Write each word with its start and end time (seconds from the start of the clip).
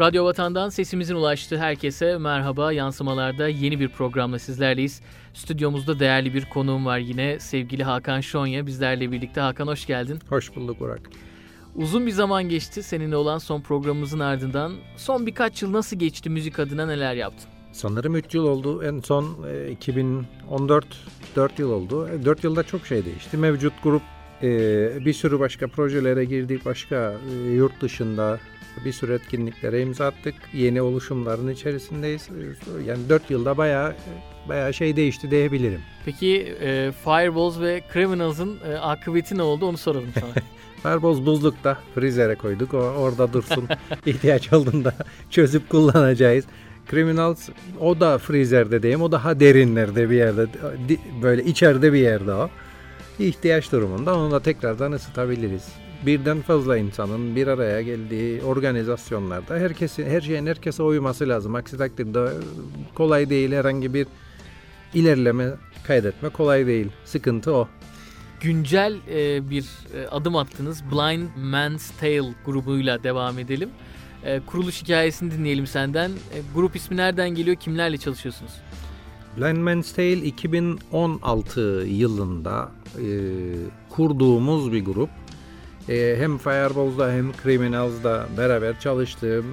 Radyo 0.00 0.24
Vatan'dan 0.24 0.68
sesimizin 0.68 1.14
ulaştığı 1.14 1.58
herkese 1.58 2.18
merhaba. 2.18 2.72
Yansımalarda 2.72 3.48
yeni 3.48 3.80
bir 3.80 3.88
programla 3.88 4.38
sizlerleyiz. 4.38 5.00
Stüdyomuzda 5.34 6.00
değerli 6.00 6.34
bir 6.34 6.44
konuğum 6.44 6.86
var 6.86 6.98
yine 6.98 7.38
sevgili 7.38 7.84
Hakan 7.84 8.20
Şonya 8.20 8.66
bizlerle 8.66 9.12
birlikte. 9.12 9.40
Hakan 9.40 9.66
hoş 9.66 9.86
geldin. 9.86 10.18
Hoş 10.28 10.56
bulduk 10.56 10.80
Burak. 10.80 11.00
Uzun 11.74 12.06
bir 12.06 12.10
zaman 12.10 12.48
geçti 12.48 12.82
seninle 12.82 13.16
olan 13.16 13.38
son 13.38 13.60
programımızın 13.60 14.20
ardından. 14.20 14.72
Son 14.96 15.26
birkaç 15.26 15.62
yıl 15.62 15.72
nasıl 15.72 15.98
geçti 15.98 16.30
müzik 16.30 16.58
adına 16.58 16.86
neler 16.86 17.14
yaptın? 17.14 17.50
Sanırım 17.72 18.16
3 18.16 18.34
yıl 18.34 18.44
oldu. 18.44 18.82
En 18.84 19.00
son 19.00 19.36
2014 19.70 20.84
e, 20.84 21.36
4 21.36 21.58
yıl 21.58 21.70
oldu. 21.70 22.08
4 22.24 22.44
e, 22.44 22.48
yılda 22.48 22.62
çok 22.62 22.86
şey 22.86 23.04
değişti. 23.04 23.36
Mevcut 23.36 23.72
grup 23.82 24.02
e, 24.42 24.48
bir 25.04 25.12
sürü 25.12 25.40
başka 25.40 25.68
projelere 25.68 26.24
girdik. 26.24 26.64
Başka 26.64 27.14
yurt 27.54 27.80
dışında 27.80 28.38
bir 28.84 28.92
sürü 28.92 29.12
etkinliklere 29.12 29.82
imza 29.82 30.06
attık. 30.06 30.34
Yeni 30.54 30.82
oluşumların 30.82 31.48
içerisindeyiz. 31.48 32.28
Yani 32.86 33.08
4 33.08 33.30
yılda 33.30 33.56
bayağı 33.56 33.94
bayağı 34.48 34.74
şey 34.74 34.96
değişti 34.96 35.30
diyebilirim. 35.30 35.80
Peki 36.04 36.56
e, 36.60 36.92
Fireballs 37.04 37.60
ve 37.60 37.82
Criminals'ın 37.92 38.58
e, 38.68 38.74
akıbeti 38.74 39.38
ne 39.38 39.42
oldu 39.42 39.66
onu 39.66 39.76
soralım 39.76 40.10
sana. 40.20 40.32
Fireballs 40.82 41.26
buzlukta 41.26 41.78
freezere 41.94 42.34
koyduk. 42.34 42.74
O, 42.74 42.78
orada 42.78 43.32
dursun. 43.32 43.68
İhtiyaç 44.06 44.52
olduğunda 44.52 44.94
çözüp 45.30 45.68
kullanacağız. 45.68 46.44
Criminals 46.90 47.48
o 47.80 48.00
da 48.00 48.18
freezerde 48.18 48.82
diyeyim. 48.82 49.02
O 49.02 49.12
daha 49.12 49.40
derinlerde 49.40 50.10
bir 50.10 50.16
yerde. 50.16 50.46
Böyle 51.22 51.44
içeride 51.44 51.92
bir 51.92 51.98
yerde 51.98 52.32
o. 52.32 52.50
İhtiyaç 53.18 53.72
durumunda 53.72 54.18
onu 54.18 54.30
da 54.30 54.40
tekrardan 54.40 54.92
ısıtabiliriz 54.92 55.68
birden 56.06 56.42
fazla 56.42 56.76
insanın 56.76 57.36
bir 57.36 57.46
araya 57.46 57.82
geldiği 57.82 58.42
organizasyonlarda 58.42 59.54
herkesin 59.54 60.06
her 60.06 60.20
şeyin 60.20 60.46
herkese 60.46 60.82
uyması 60.82 61.28
lazım. 61.28 61.54
Aksi 61.54 61.78
takdirde 61.78 62.28
kolay 62.94 63.30
değil 63.30 63.52
herhangi 63.52 63.94
bir 63.94 64.06
ilerleme 64.94 65.48
kaydetme 65.86 66.28
kolay 66.28 66.66
değil. 66.66 66.86
Sıkıntı 67.04 67.54
o. 67.54 67.68
Güncel 68.40 68.96
e, 69.10 69.50
bir 69.50 69.66
e, 69.94 70.08
adım 70.08 70.36
attınız. 70.36 70.82
Blind 70.92 71.28
Man's 71.36 71.90
Tale 71.90 72.34
grubuyla 72.46 73.02
devam 73.02 73.38
edelim. 73.38 73.70
E, 74.24 74.40
kuruluş 74.46 74.82
hikayesini 74.82 75.30
dinleyelim 75.30 75.66
senden. 75.66 76.10
E, 76.10 76.38
grup 76.54 76.76
ismi 76.76 76.96
nereden 76.96 77.30
geliyor? 77.30 77.56
Kimlerle 77.56 77.98
çalışıyorsunuz? 77.98 78.52
Blind 79.36 79.58
Man's 79.58 79.92
Tale 79.92 80.12
2016 80.12 81.60
yılında 81.86 82.72
e, 82.96 83.06
kurduğumuz 83.88 84.72
bir 84.72 84.84
grup 84.84 85.10
e, 85.88 86.16
hem 86.18 86.38
Fireballs'da 86.38 87.12
hem 87.12 87.32
Criminals'da 87.42 88.26
beraber 88.36 88.80
çalıştığım 88.80 89.46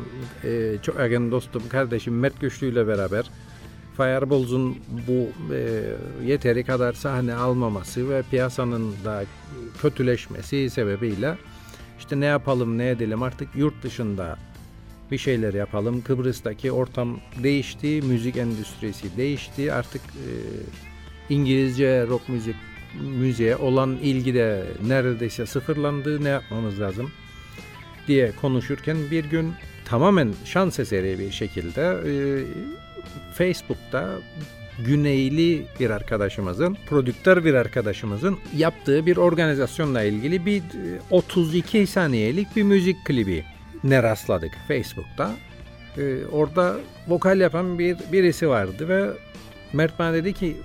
e, 0.43 0.75
çok 0.81 0.99
yakın 0.99 1.31
dostum, 1.31 1.63
kardeşim 1.69 2.19
Mert 2.19 2.41
Güçlü 2.41 2.71
ile 2.71 2.87
beraber 2.87 3.25
Fireballs'un 3.97 4.77
bu 5.07 5.53
e, 5.53 5.83
yeteri 6.25 6.63
kadar 6.63 6.93
sahne 6.93 7.35
almaması 7.35 8.09
ve 8.09 8.23
piyasanın 8.31 8.93
da 9.05 9.23
kötüleşmesi 9.81 10.69
sebebiyle 10.69 11.37
işte 11.99 12.19
ne 12.19 12.25
yapalım 12.25 12.77
ne 12.77 12.89
edelim 12.89 13.23
artık 13.23 13.55
yurt 13.55 13.83
dışında 13.83 14.37
bir 15.11 15.17
şeyler 15.17 15.53
yapalım. 15.53 16.01
Kıbrıs'taki 16.01 16.71
ortam 16.71 17.19
değişti, 17.43 18.01
müzik 18.01 18.37
endüstrisi 18.37 19.17
değişti. 19.17 19.73
Artık 19.73 20.01
e, 20.01 20.31
İngilizce 21.29 22.07
rock 22.07 22.29
müzik 22.29 22.55
müziğe 23.01 23.55
olan 23.55 23.97
ilgi 24.01 24.33
de 24.33 24.63
neredeyse 24.87 25.45
sıfırlandı. 25.45 26.23
Ne 26.23 26.29
yapmamız 26.29 26.79
lazım 26.81 27.11
diye 28.07 28.31
konuşurken 28.41 28.97
bir 29.11 29.25
gün 29.25 29.53
tamamen 29.85 30.33
şans 30.45 30.79
eseri 30.79 31.19
bir 31.19 31.31
şekilde 31.31 31.81
e, 31.81 32.13
Facebook'ta 33.33 34.09
Güneyli 34.85 35.65
bir 35.79 35.89
arkadaşımızın, 35.89 36.77
prodüktör 36.89 37.45
bir 37.45 37.53
arkadaşımızın 37.53 38.37
yaptığı 38.55 39.05
bir 39.05 39.17
organizasyonla 39.17 40.03
ilgili 40.03 40.45
bir 40.45 40.63
32 41.09 41.77
e, 41.77 41.85
saniyelik 41.85 42.55
bir 42.55 42.63
müzik 42.63 43.05
klibi 43.05 43.43
ne 43.83 44.03
rastladık 44.03 44.51
Facebook'ta. 44.67 45.31
Ee, 45.97 46.25
orada 46.31 46.75
vokal 47.07 47.39
yapan 47.39 47.79
bir 47.79 47.97
birisi 48.11 48.49
vardı 48.49 48.89
ve 48.89 49.09
Mert 49.73 49.99
bana 49.99 50.13
dedi 50.13 50.33
ki 50.33 50.57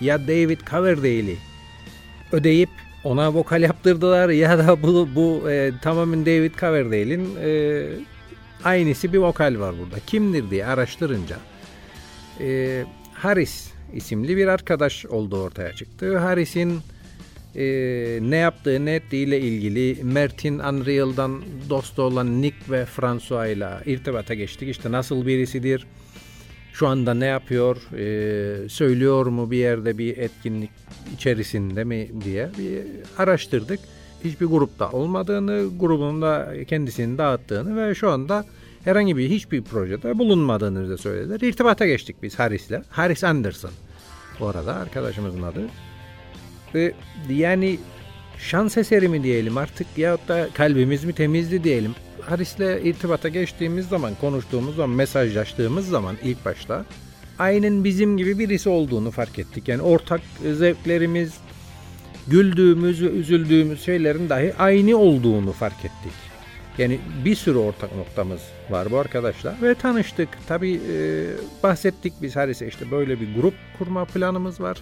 ya 0.00 0.28
David 0.28 0.60
Coverdale'i 0.70 1.36
ödeyip 2.32 2.70
ona 3.04 3.34
vokal 3.34 3.62
yaptırdılar 3.62 4.28
ya 4.28 4.58
da 4.58 4.82
bu, 4.82 5.08
bu 5.14 5.50
e, 5.50 5.72
tamamen 5.82 6.26
David 6.26 6.54
Coverdale'in 6.54 7.36
e, 7.42 7.86
aynısı 8.64 9.12
bir 9.12 9.18
vokal 9.18 9.58
var 9.58 9.74
burada. 9.78 9.96
Kimdir 10.06 10.50
diye 10.50 10.66
araştırınca 10.66 11.36
e, 12.40 12.84
Harris 13.14 13.70
isimli 13.94 14.36
bir 14.36 14.46
arkadaş 14.46 15.06
olduğu 15.06 15.42
ortaya 15.42 15.72
çıktı. 15.72 16.18
Harris'in 16.18 16.80
e, 17.56 17.64
ne 18.22 18.36
yaptığı 18.36 18.84
ne 18.84 18.94
ettiğiyle 18.94 19.40
ilgili 19.40 20.04
Mert'in 20.04 20.58
Unreal'dan 20.58 21.42
dostu 21.70 22.02
olan 22.02 22.42
Nick 22.42 22.56
ve 22.70 22.84
François 22.84 23.56
ile 23.56 23.68
irtibata 23.86 24.34
geçtik. 24.34 24.68
İşte 24.68 24.92
nasıl 24.92 25.26
birisidir, 25.26 25.86
şu 26.78 26.88
anda 26.88 27.14
ne 27.14 27.26
yapıyor, 27.26 27.76
e, 27.96 28.68
söylüyor 28.68 29.26
mu 29.26 29.50
bir 29.50 29.56
yerde 29.56 29.98
bir 29.98 30.18
etkinlik 30.18 30.70
içerisinde 31.14 31.84
mi 31.84 32.08
diye 32.24 32.48
bir 32.58 32.82
araştırdık. 33.18 33.80
Hiçbir 34.24 34.46
grupta 34.46 34.90
olmadığını, 34.90 35.68
grubunda 35.78 36.54
kendisini 36.68 37.18
dağıttığını 37.18 37.88
ve 37.88 37.94
şu 37.94 38.10
anda 38.10 38.44
herhangi 38.84 39.16
bir 39.16 39.30
hiçbir 39.30 39.62
projede 39.62 40.18
bulunmadığını 40.18 40.90
da 40.90 40.98
söylediler. 40.98 41.40
İrtibata 41.40 41.86
geçtik 41.86 42.16
biz 42.22 42.38
Harris'le. 42.38 42.82
Harris 42.90 43.24
Anderson 43.24 43.70
bu 44.40 44.46
arada 44.46 44.74
arkadaşımızın 44.74 45.42
adı. 45.42 45.60
Ve 46.74 46.92
yani 47.28 47.78
şans 48.38 48.76
eseri 48.76 49.08
mi 49.08 49.22
diyelim 49.22 49.58
artık 49.58 49.86
ya 49.96 50.18
da 50.28 50.48
kalbimiz 50.54 51.04
mi 51.04 51.12
temizdi 51.12 51.64
diyelim. 51.64 51.94
Haris'le 52.20 52.84
irtibata 52.84 53.28
geçtiğimiz 53.28 53.88
zaman, 53.88 54.14
konuştuğumuz 54.20 54.76
zaman, 54.76 54.96
mesajlaştığımız 54.96 55.88
zaman 55.88 56.16
ilk 56.24 56.44
başta 56.44 56.84
aynen 57.38 57.84
bizim 57.84 58.16
gibi 58.16 58.38
birisi 58.38 58.68
olduğunu 58.68 59.10
fark 59.10 59.38
ettik. 59.38 59.68
Yani 59.68 59.82
ortak 59.82 60.20
zevklerimiz, 60.52 61.34
güldüğümüz 62.26 63.02
ve 63.02 63.06
üzüldüğümüz 63.06 63.84
şeylerin 63.84 64.28
dahi 64.28 64.54
aynı 64.58 64.96
olduğunu 64.96 65.52
fark 65.52 65.78
ettik. 65.78 66.12
Yani 66.78 67.00
bir 67.24 67.34
sürü 67.34 67.58
ortak 67.58 67.96
noktamız 67.96 68.40
var 68.70 68.90
bu 68.90 68.98
arkadaşlar 68.98 69.62
ve 69.62 69.74
tanıştık. 69.74 70.28
Tabi 70.48 70.80
e, 70.92 71.26
bahsettik 71.62 72.12
biz 72.22 72.36
Haris'e 72.36 72.66
işte 72.66 72.90
böyle 72.90 73.20
bir 73.20 73.34
grup 73.34 73.54
kurma 73.78 74.04
planımız 74.04 74.60
var. 74.60 74.78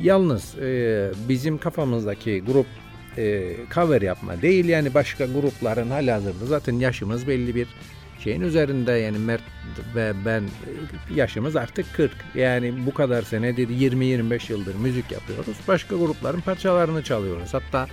Yalnız 0.00 0.58
e, 0.58 1.10
bizim 1.28 1.58
kafamızdaki 1.58 2.42
grup 2.46 2.66
e, 3.18 3.56
cover 3.74 4.02
yapma 4.02 4.42
değil 4.42 4.64
yani 4.64 4.94
başka 4.94 5.26
grupların 5.26 5.90
halihazırda 5.90 6.46
zaten 6.46 6.74
yaşımız 6.74 7.28
belli 7.28 7.54
bir 7.54 7.68
şeyin 8.24 8.40
üzerinde. 8.40 8.92
Yani 8.92 9.18
Mert 9.18 9.42
ve 9.94 10.12
ben 10.24 10.44
yaşımız 11.14 11.56
artık 11.56 11.94
40 11.94 12.12
yani 12.34 12.86
bu 12.86 12.94
kadar 12.94 13.22
senedir 13.22 13.68
20-25 13.68 14.52
yıldır 14.52 14.74
müzik 14.74 15.12
yapıyoruz. 15.12 15.56
Başka 15.68 15.96
grupların 15.96 16.40
parçalarını 16.40 17.02
çalıyoruz. 17.02 17.54
Hatta 17.54 17.86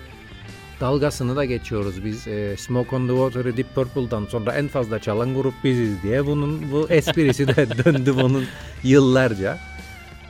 dalgasını 0.82 1.36
da 1.36 1.46
geçiyoruz 1.46 2.06
biz. 2.06 2.28
E, 2.28 2.58
Smoke 2.58 2.96
on 2.96 3.08
the 3.08 3.14
Water'ı 3.14 3.58
Deep 3.58 3.76
Purple'dan 3.76 4.26
sonra 4.26 4.54
en 4.54 4.68
fazla 4.68 5.00
çalan 5.00 5.36
grup 5.36 5.54
biziz 5.64 6.04
diye 6.04 6.26
bunun 6.26 6.72
bu 6.72 6.90
esprisi 6.90 7.48
de 7.48 7.56
döndü 7.86 8.16
bunun 8.16 8.46
yıllarca. 8.84 9.58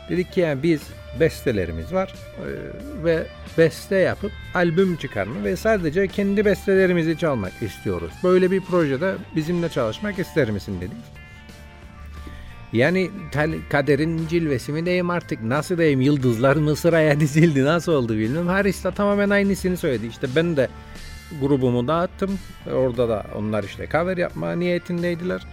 Dedik 0.09 0.33
ki 0.33 0.39
yani 0.39 0.63
biz 0.63 0.81
bestelerimiz 1.19 1.93
var 1.93 2.13
e, 2.37 2.47
ve 3.03 3.23
beste 3.57 3.95
yapıp 3.95 4.31
albüm 4.53 4.95
çıkarma 4.95 5.43
ve 5.43 5.55
sadece 5.55 6.07
kendi 6.07 6.45
bestelerimizi 6.45 7.17
çalmak 7.17 7.61
istiyoruz. 7.61 8.11
Böyle 8.23 8.51
bir 8.51 8.61
projede 8.61 9.15
bizimle 9.35 9.69
çalışmak 9.69 10.19
ister 10.19 10.51
misin 10.51 10.81
dedik. 10.81 11.19
Yani 12.73 13.09
kaderin 13.69 14.27
cilvesi 14.27 14.71
mi 14.71 14.85
diyeyim 14.85 15.09
artık 15.09 15.43
nasıl 15.43 15.77
diyeyim 15.77 16.01
yıldızlar 16.01 16.55
mı 16.55 16.75
sıraya 16.75 17.19
dizildi 17.19 17.65
nasıl 17.65 17.91
oldu 17.91 18.13
bilmiyorum. 18.13 18.47
Haris 18.47 18.83
de 18.83 18.91
tamamen 18.91 19.29
aynısını 19.29 19.77
söyledi. 19.77 20.07
İşte 20.07 20.27
ben 20.35 20.57
de 20.57 20.69
grubumu 21.41 21.87
dağıttım. 21.87 22.39
Orada 22.73 23.09
da 23.09 23.25
onlar 23.35 23.63
işte 23.63 23.87
cover 23.91 24.17
yapma 24.17 24.51
niyetindeydiler. 24.51 25.47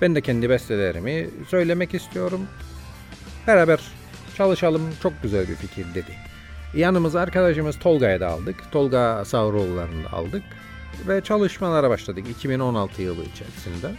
Ben 0.00 0.14
de 0.14 0.20
kendi 0.20 0.50
bestelerimi 0.50 1.30
söylemek 1.48 1.94
istiyorum. 1.94 2.40
Beraber 3.46 3.80
çalışalım 4.36 4.82
çok 5.02 5.22
güzel 5.22 5.48
bir 5.48 5.54
fikir 5.54 5.86
dedi. 5.94 6.10
Yanımıza 6.74 7.20
arkadaşımız 7.20 7.78
Tolga'ya 7.78 8.20
da 8.20 8.28
aldık. 8.28 8.72
Tolga 8.72 9.24
Savroğulları'nı 9.24 10.04
da 10.04 10.12
aldık. 10.12 10.42
Ve 11.08 11.20
çalışmalara 11.20 11.90
başladık 11.90 12.24
2016 12.30 13.02
yılı 13.02 13.24
içerisinde. 13.24 13.90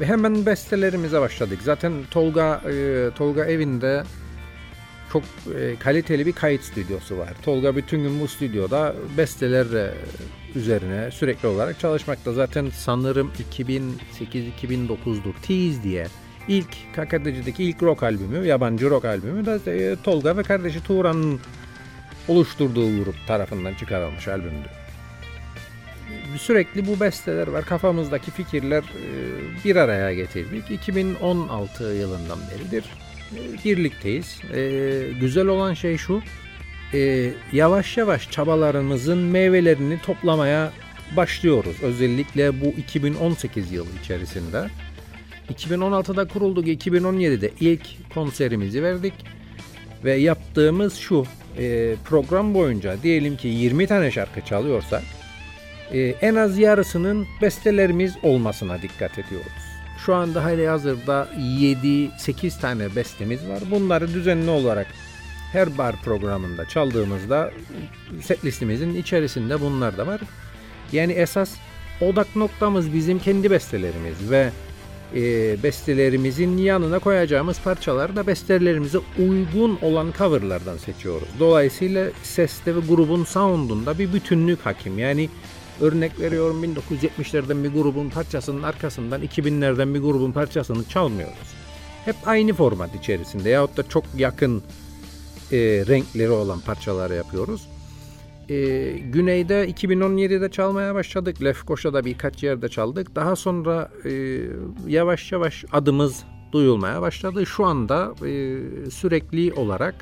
Ve 0.00 0.06
hemen 0.06 0.46
bestelerimize 0.46 1.20
başladık. 1.20 1.58
Zaten 1.62 1.92
Tolga 2.10 2.60
e, 2.70 3.10
Tolga 3.16 3.44
evinde 3.44 4.04
çok 5.12 5.22
e, 5.58 5.76
kaliteli 5.76 6.26
bir 6.26 6.32
kayıt 6.32 6.62
stüdyosu 6.62 7.18
var. 7.18 7.30
Tolga 7.42 7.76
bütün 7.76 8.02
gün 8.02 8.20
bu 8.20 8.28
stüdyoda 8.28 8.94
besteler 9.16 9.66
e, 9.74 9.94
üzerine 10.54 11.10
sürekli 11.10 11.48
olarak 11.48 11.80
çalışmakta. 11.80 12.32
Zaten 12.32 12.70
sanırım 12.74 13.32
2008-2009'dur 13.52 15.34
Tease 15.42 15.82
diye 15.82 16.06
ilk 16.48 16.94
Kakadeci'deki 16.96 17.64
ilk 17.64 17.82
rock 17.82 18.02
albümü, 18.02 18.46
yabancı 18.46 18.90
rock 18.90 19.04
albümü 19.04 19.46
da 19.46 19.72
e, 19.72 19.96
Tolga 20.02 20.36
ve 20.36 20.42
kardeşi 20.42 20.84
Turan'ın 20.84 21.40
oluşturduğu 22.28 23.04
grup 23.04 23.26
tarafından 23.26 23.74
çıkarılmış 23.74 24.28
albümdü. 24.28 24.68
Sürekli 26.36 26.86
bu 26.86 27.00
besteler 27.00 27.46
var. 27.46 27.64
Kafamızdaki 27.64 28.30
fikirler 28.30 28.82
e, 28.82 29.64
bir 29.64 29.76
araya 29.76 30.14
getirdik. 30.14 30.70
2016 30.70 31.84
yılından 31.84 32.38
beridir 32.50 32.84
e, 33.32 33.64
birlikteyiz. 33.64 34.40
Güzel 35.20 35.46
olan 35.46 35.74
şey 35.74 35.96
şu, 35.96 36.22
yavaş 37.52 37.96
yavaş 37.96 38.30
çabalarımızın 38.30 39.18
meyvelerini 39.18 40.00
toplamaya 40.00 40.72
başlıyoruz. 41.16 41.76
Özellikle 41.82 42.60
bu 42.60 42.64
2018 42.64 43.72
yılı 43.72 43.88
içerisinde. 44.02 44.68
2016'da 45.52 46.28
kurulduk. 46.28 46.66
2017'de 46.66 47.50
ilk 47.60 48.12
konserimizi 48.14 48.82
verdik. 48.82 49.14
Ve 50.04 50.14
yaptığımız 50.14 50.94
şu 50.94 51.24
e, 51.58 51.94
program 52.04 52.54
boyunca 52.54 53.02
diyelim 53.02 53.36
ki 53.36 53.48
20 53.48 53.86
tane 53.86 54.10
şarkı 54.10 54.40
çalıyorsak 54.40 55.02
e, 55.92 56.00
en 56.00 56.34
az 56.34 56.58
yarısının 56.58 57.26
bestelerimiz 57.42 58.14
olmasına 58.22 58.82
dikkat 58.82 59.18
ediyoruz. 59.18 59.52
Şu 60.06 60.14
anda 60.14 60.44
hali 60.44 60.68
hazırda 60.68 61.28
7-8 61.38 62.60
tane 62.60 62.96
bestemiz 62.96 63.48
var. 63.48 63.58
Bunları 63.70 64.14
düzenli 64.14 64.50
olarak 64.50 64.86
her 65.52 65.78
bar 65.78 65.96
programında 65.96 66.68
çaldığımızda 66.68 67.50
set 68.22 68.44
listemizin 68.44 68.94
içerisinde 68.94 69.60
bunlar 69.60 69.98
da 69.98 70.06
var. 70.06 70.20
Yani 70.92 71.12
esas 71.12 71.50
odak 72.00 72.36
noktamız 72.36 72.94
bizim 72.94 73.18
kendi 73.18 73.50
bestelerimiz 73.50 74.30
ve 74.30 74.50
e, 75.14 75.62
bestelerimizin 75.62 76.56
yanına 76.56 76.98
koyacağımız 76.98 77.60
parçaları 77.60 78.16
da 78.16 78.26
bestelerimize 78.26 78.98
uygun 79.18 79.78
olan 79.82 80.12
coverlardan 80.18 80.76
seçiyoruz. 80.76 81.28
Dolayısıyla 81.38 82.10
seste 82.22 82.76
ve 82.76 82.80
grubun 82.80 83.24
soundunda 83.24 83.98
bir 83.98 84.12
bütünlük 84.12 84.66
hakim. 84.66 84.98
Yani 84.98 85.28
örnek 85.80 86.20
veriyorum 86.20 86.64
1970'lerden 86.64 87.64
bir 87.64 87.72
grubun 87.72 88.10
parçasının 88.10 88.62
arkasından 88.62 89.22
2000'lerden 89.22 89.94
bir 89.94 90.00
grubun 90.00 90.32
parçasını 90.32 90.88
çalmıyoruz. 90.88 91.54
Hep 92.04 92.16
aynı 92.26 92.52
format 92.52 92.94
içerisinde 92.94 93.48
yahut 93.48 93.76
da 93.76 93.88
çok 93.88 94.04
yakın 94.16 94.62
e, 95.52 95.56
renkleri 95.86 96.30
olan 96.30 96.60
parçaları 96.60 97.14
yapıyoruz. 97.14 97.68
E, 98.50 98.90
güneyde 98.98 99.70
2017'de 99.70 100.50
çalmaya 100.50 100.94
başladık. 100.94 101.44
Lefkoşa'da 101.44 102.04
birkaç 102.04 102.42
yerde 102.42 102.68
çaldık. 102.68 103.14
Daha 103.14 103.36
sonra 103.36 103.90
e, 104.04 104.40
yavaş 104.86 105.32
yavaş 105.32 105.64
adımız 105.72 106.24
duyulmaya 106.52 107.02
başladı. 107.02 107.46
Şu 107.46 107.64
anda 107.64 108.14
e, 108.26 108.60
sürekli 108.90 109.52
olarak 109.52 109.94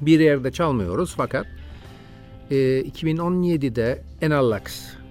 bir 0.00 0.20
yerde 0.20 0.52
çalmıyoruz 0.52 1.14
fakat 1.16 1.46
e, 2.50 2.54
2017'de 2.80 4.02
Enalax 4.20 4.62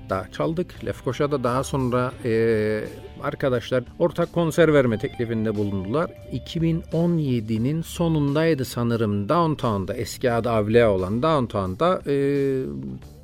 da 0.10 0.28
çaldık. 0.32 0.86
Lefkoşa'da 0.86 1.44
daha 1.44 1.64
sonra 1.64 2.12
e, 2.26 2.84
arkadaşlar 3.24 3.84
ortak 4.00 4.34
konser 4.34 4.74
verme 4.74 4.98
teklifinde 4.98 5.56
bulundular. 5.56 6.10
2017'nin 6.34 7.82
sonundaydı 7.82 8.66
sanırım 8.66 9.30
Downtown'da 9.30 9.94
eski 9.94 10.32
adı 10.32 10.50
Avlea 10.50 10.92
olan 10.92 11.24
Downtown'da 11.24 12.02
e, 12.08 12.16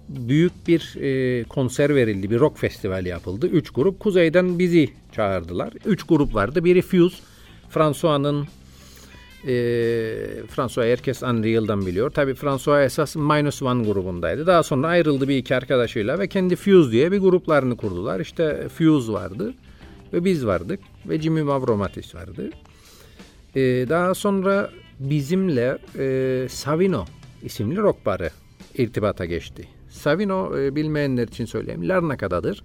büyük 0.10 0.68
bir 0.68 0.96
e, 1.02 1.44
konser 1.44 1.96
verildi. 1.96 2.30
Bir 2.30 2.40
rock 2.40 2.58
festivali 2.58 3.10
yapıldı. 3.10 3.48
Üç 3.48 3.70
grup 3.70 4.00
kuzeyden 4.00 4.60
bizi 4.60 4.90
çağırdılar. 5.12 5.74
Üç 5.86 6.04
grup 6.04 6.36
vardı. 6.36 6.66
Biri 6.66 6.82
Fuse, 6.82 7.18
François'nın 7.70 8.48
e, 9.48 9.54
François 10.48 10.88
herkes 10.88 11.24
Unreal'dan 11.24 11.86
biliyor. 11.86 12.10
Tabii 12.10 12.34
François 12.34 12.86
esas 12.86 13.16
Minus 13.16 13.62
One 13.62 13.84
grubundaydı. 13.84 14.48
Daha 14.48 14.64
sonra 14.64 14.88
ayrıldı 14.88 15.28
bir 15.28 15.38
iki 15.38 15.56
arkadaşıyla 15.56 16.20
ve 16.20 16.28
kendi 16.28 16.56
Fuse 16.56 16.92
diye 16.92 17.12
bir 17.12 17.18
gruplarını 17.18 17.78
kurdular. 17.78 18.20
İşte 18.20 18.68
Fuse 18.70 19.14
vardı 19.14 19.54
ve 20.14 20.26
biz 20.26 20.46
vardık 20.46 20.80
ve 21.10 21.22
Jimmy 21.22 21.42
Mavromatis 21.42 22.16
vardı. 22.16 22.50
E, 23.56 23.62
daha 23.90 24.16
sonra 24.16 24.70
bizimle 25.00 25.78
e, 25.98 26.48
Savino 26.50 27.06
isimli 27.44 27.78
rock 27.78 28.06
barı 28.06 28.30
irtibata 28.78 29.26
geçti. 29.26 29.68
Savino 29.90 30.60
e, 30.60 30.76
bilmeyenler 30.76 31.28
için 31.28 31.46
söyleyeyim 31.46 31.90
Larnaka'dadır 31.90 32.64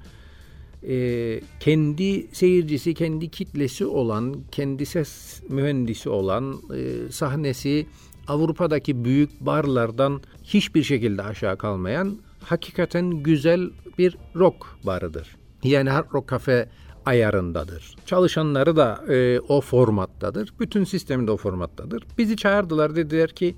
e, 0.83 1.41
kendi 1.61 2.27
seyircisi, 2.33 2.95
kendi 2.95 3.29
kitlesi 3.29 3.87
olan, 3.87 4.37
kendi 4.53 4.87
ses 4.87 5.43
mühendisi 5.49 6.09
olan, 6.09 6.57
e, 6.77 7.13
sahnesi 7.13 7.87
Avrupa'daki 8.29 9.05
büyük 9.05 9.41
barlardan 9.41 10.21
hiçbir 10.45 10.83
şekilde 10.83 11.23
aşağı 11.23 11.59
kalmayan 11.59 12.19
hakikaten 12.41 13.11
güzel 13.11 13.71
bir 13.99 14.19
rock 14.37 14.67
barıdır. 14.87 15.37
Yani 15.63 15.91
hard 15.91 16.13
rock 16.15 16.29
kafe 16.29 16.69
ayarındadır. 17.07 17.97
Çalışanları 18.07 18.77
da 18.77 19.05
e, 19.09 19.41
o 19.41 19.61
formattadır. 19.61 20.55
Bütün 20.61 20.85
sistemi 20.85 21.27
de 21.27 21.31
o 21.31 21.37
formattadır. 21.37 22.03
Bizi 22.19 22.37
çağırdılar 22.37 22.97
dediler 22.97 23.31
ki 23.31 23.57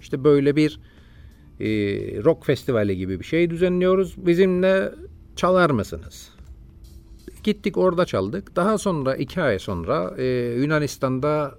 işte 0.00 0.24
böyle 0.24 0.56
bir 0.56 0.80
e, 1.60 1.66
rock 2.24 2.46
festivali 2.46 2.96
gibi 2.96 3.20
bir 3.20 3.24
şey 3.24 3.50
düzenliyoruz. 3.50 4.26
Bizimle 4.26 4.92
çalar 5.36 5.70
mısınız? 5.70 6.28
Gittik 7.44 7.76
orada 7.76 8.06
çaldık. 8.06 8.56
Daha 8.56 8.78
sonra 8.78 9.16
iki 9.16 9.42
ay 9.42 9.58
sonra 9.58 10.14
e, 10.18 10.24
Yunanistan'da 10.58 11.54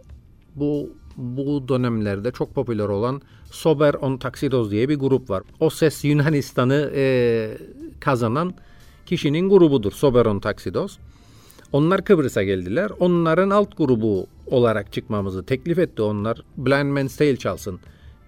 bu 0.56 0.89
bu 1.17 1.67
dönemlerde 1.67 2.31
çok 2.31 2.56
popüler 2.56 2.88
olan 2.88 3.21
Sober 3.51 3.94
on 3.94 4.17
Taxidos 4.17 4.71
diye 4.71 4.89
bir 4.89 5.00
grup 5.00 5.29
var. 5.29 5.44
O 5.59 5.69
ses 5.69 6.06
Yunanistan'ı 6.06 6.91
e, 6.95 7.57
kazanan 8.00 8.53
kişinin 9.06 9.50
grubudur 9.50 9.91
Sober 9.91 10.25
on 10.25 10.39
Taxidos. 10.39 10.97
Onlar 11.73 12.06
Kıbrıs'a 12.06 12.44
geldiler. 12.44 12.91
Onların 13.00 13.50
alt 13.50 13.77
grubu 13.77 14.27
olarak 14.47 14.94
çıkmamızı 14.94 15.45
teklif 15.45 15.79
etti 15.79 16.01
onlar. 16.01 16.44
Blind 16.57 16.91
Man's 16.91 17.18
Tale 17.18 17.38
çalsın 17.38 17.79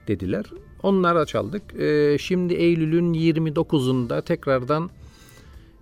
dediler. 0.08 0.46
Onlara 0.84 1.26
çaldık. 1.26 1.80
E, 1.80 2.18
şimdi 2.20 2.54
Eylül'ün 2.54 3.14
29'unda 3.14 4.24
tekrardan 4.24 4.90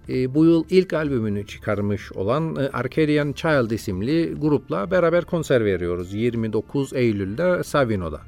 e, 0.10 0.36
bu 0.36 0.46
yıl 0.46 0.64
ilk 0.70 0.94
albümünü 0.94 1.48
çıkarmış 1.48 2.12
olan 2.12 2.56
e, 2.56 2.70
Arcadian 2.70 3.34
Child 3.34 3.72
isimli 3.72 4.34
grupla 4.34 4.92
beraber 4.92 5.26
konser 5.26 5.66
veriyoruz 5.66 6.14
29 6.14 6.94
Eylül'de 6.94 7.64
Savino'da. 7.64 8.22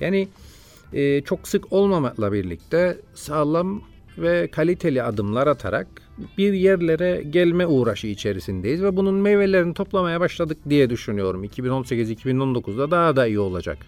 Yani 0.00 0.28
e, 0.92 1.20
çok 1.20 1.48
sık 1.48 1.72
olmamakla 1.72 2.32
birlikte 2.32 2.98
sağlam 3.14 3.82
ve 4.18 4.48
kaliteli 4.48 5.02
adımlar 5.02 5.46
atarak 5.46 5.86
bir 6.38 6.52
yerlere 6.52 7.22
gelme 7.30 7.66
uğraşı 7.66 8.06
içerisindeyiz 8.06 8.82
ve 8.82 8.96
bunun 8.96 9.14
meyvelerini 9.14 9.74
toplamaya 9.74 10.20
başladık 10.20 10.58
diye 10.68 10.90
düşünüyorum. 10.90 11.44
2018-2019'da 11.44 12.90
daha 12.90 13.16
da 13.16 13.26
iyi 13.26 13.38
olacak. 13.38 13.78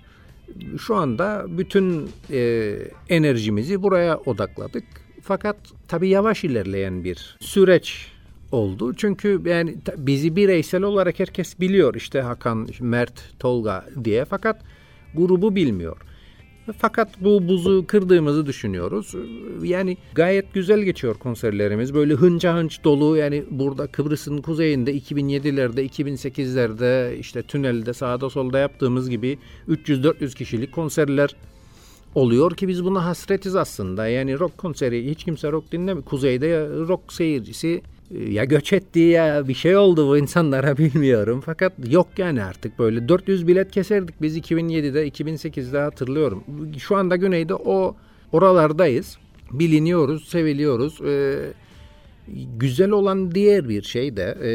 Şu 0.78 0.95
anda 0.95 1.47
bütün 1.49 2.11
e, 2.30 2.73
enerjimizi 3.09 3.83
buraya 3.83 4.18
odakladık 4.18 4.85
fakat 5.23 5.56
tabii 5.88 6.09
yavaş 6.09 6.45
ilerleyen 6.45 7.04
bir 7.04 7.37
süreç 7.40 8.12
oldu. 8.52 8.95
Çünkü 8.95 9.40
yani 9.45 9.75
bizi 9.97 10.37
bireysel 10.37 10.83
olarak 10.83 11.21
herkes 11.21 11.61
biliyor. 11.61 11.95
İşte 11.95 12.21
Hakan, 12.21 12.68
Mert, 12.80 13.38
Tolga 13.38 13.85
diye 14.04 14.25
fakat 14.25 14.61
grubu 15.14 15.54
bilmiyor. 15.56 15.97
Fakat 16.73 17.08
bu 17.20 17.49
buzu 17.49 17.87
kırdığımızı 17.87 18.46
düşünüyoruz. 18.46 19.14
Yani 19.62 19.96
gayet 20.14 20.54
güzel 20.54 20.80
geçiyor 20.80 21.14
konserlerimiz. 21.14 21.94
Böyle 21.94 22.14
hınca 22.14 22.56
hınç 22.56 22.85
dolu 22.85 23.16
yani 23.16 23.44
burada 23.50 23.87
Kıbrıs'ın 23.87 24.38
kuzeyinde 24.42 24.96
2007'lerde 24.96 25.87
2008'lerde 25.88 27.16
işte 27.16 27.42
tünelde 27.42 27.94
sağda 27.94 28.30
solda 28.30 28.58
yaptığımız 28.58 29.11
gibi 29.11 29.38
300-400 29.68 30.35
kişilik 30.35 30.73
konserler 30.73 31.37
oluyor 32.14 32.56
ki 32.56 32.68
biz 32.68 32.85
buna 32.85 33.04
hasretiz 33.04 33.56
aslında. 33.56 34.08
Yani 34.08 34.38
rock 34.38 34.58
konseri 34.58 35.11
hiç 35.11 35.25
kimse 35.25 35.52
rock 35.52 35.73
dinlemiyor. 35.73 36.04
Kuzeyde 36.04 36.68
rock 36.68 37.12
seyircisi 37.12 37.82
ya 38.10 38.44
göç 38.44 38.72
etti 38.72 38.98
ya 38.98 39.48
bir 39.48 39.54
şey 39.54 39.76
oldu 39.76 40.08
bu 40.08 40.18
insanlara 40.18 40.76
bilmiyorum. 40.78 41.42
Fakat 41.46 41.72
yok 41.88 42.08
yani 42.18 42.44
artık 42.44 42.78
böyle 42.78 43.08
400 43.08 43.46
bilet 43.48 43.70
keserdik 43.70 44.22
biz 44.22 44.38
2007'de 44.38 45.08
2008'de 45.08 45.78
hatırlıyorum. 45.78 46.44
Şu 46.78 46.96
anda 46.96 47.16
güneyde 47.16 47.54
o 47.54 47.96
oralardayız. 48.32 49.18
Biliniyoruz, 49.50 50.28
seviliyoruz. 50.28 51.00
Ee, 51.00 51.52
güzel 52.56 52.90
olan 52.90 53.34
diğer 53.34 53.68
bir 53.68 53.82
şey 53.82 54.16
de 54.16 54.38
e, 54.42 54.50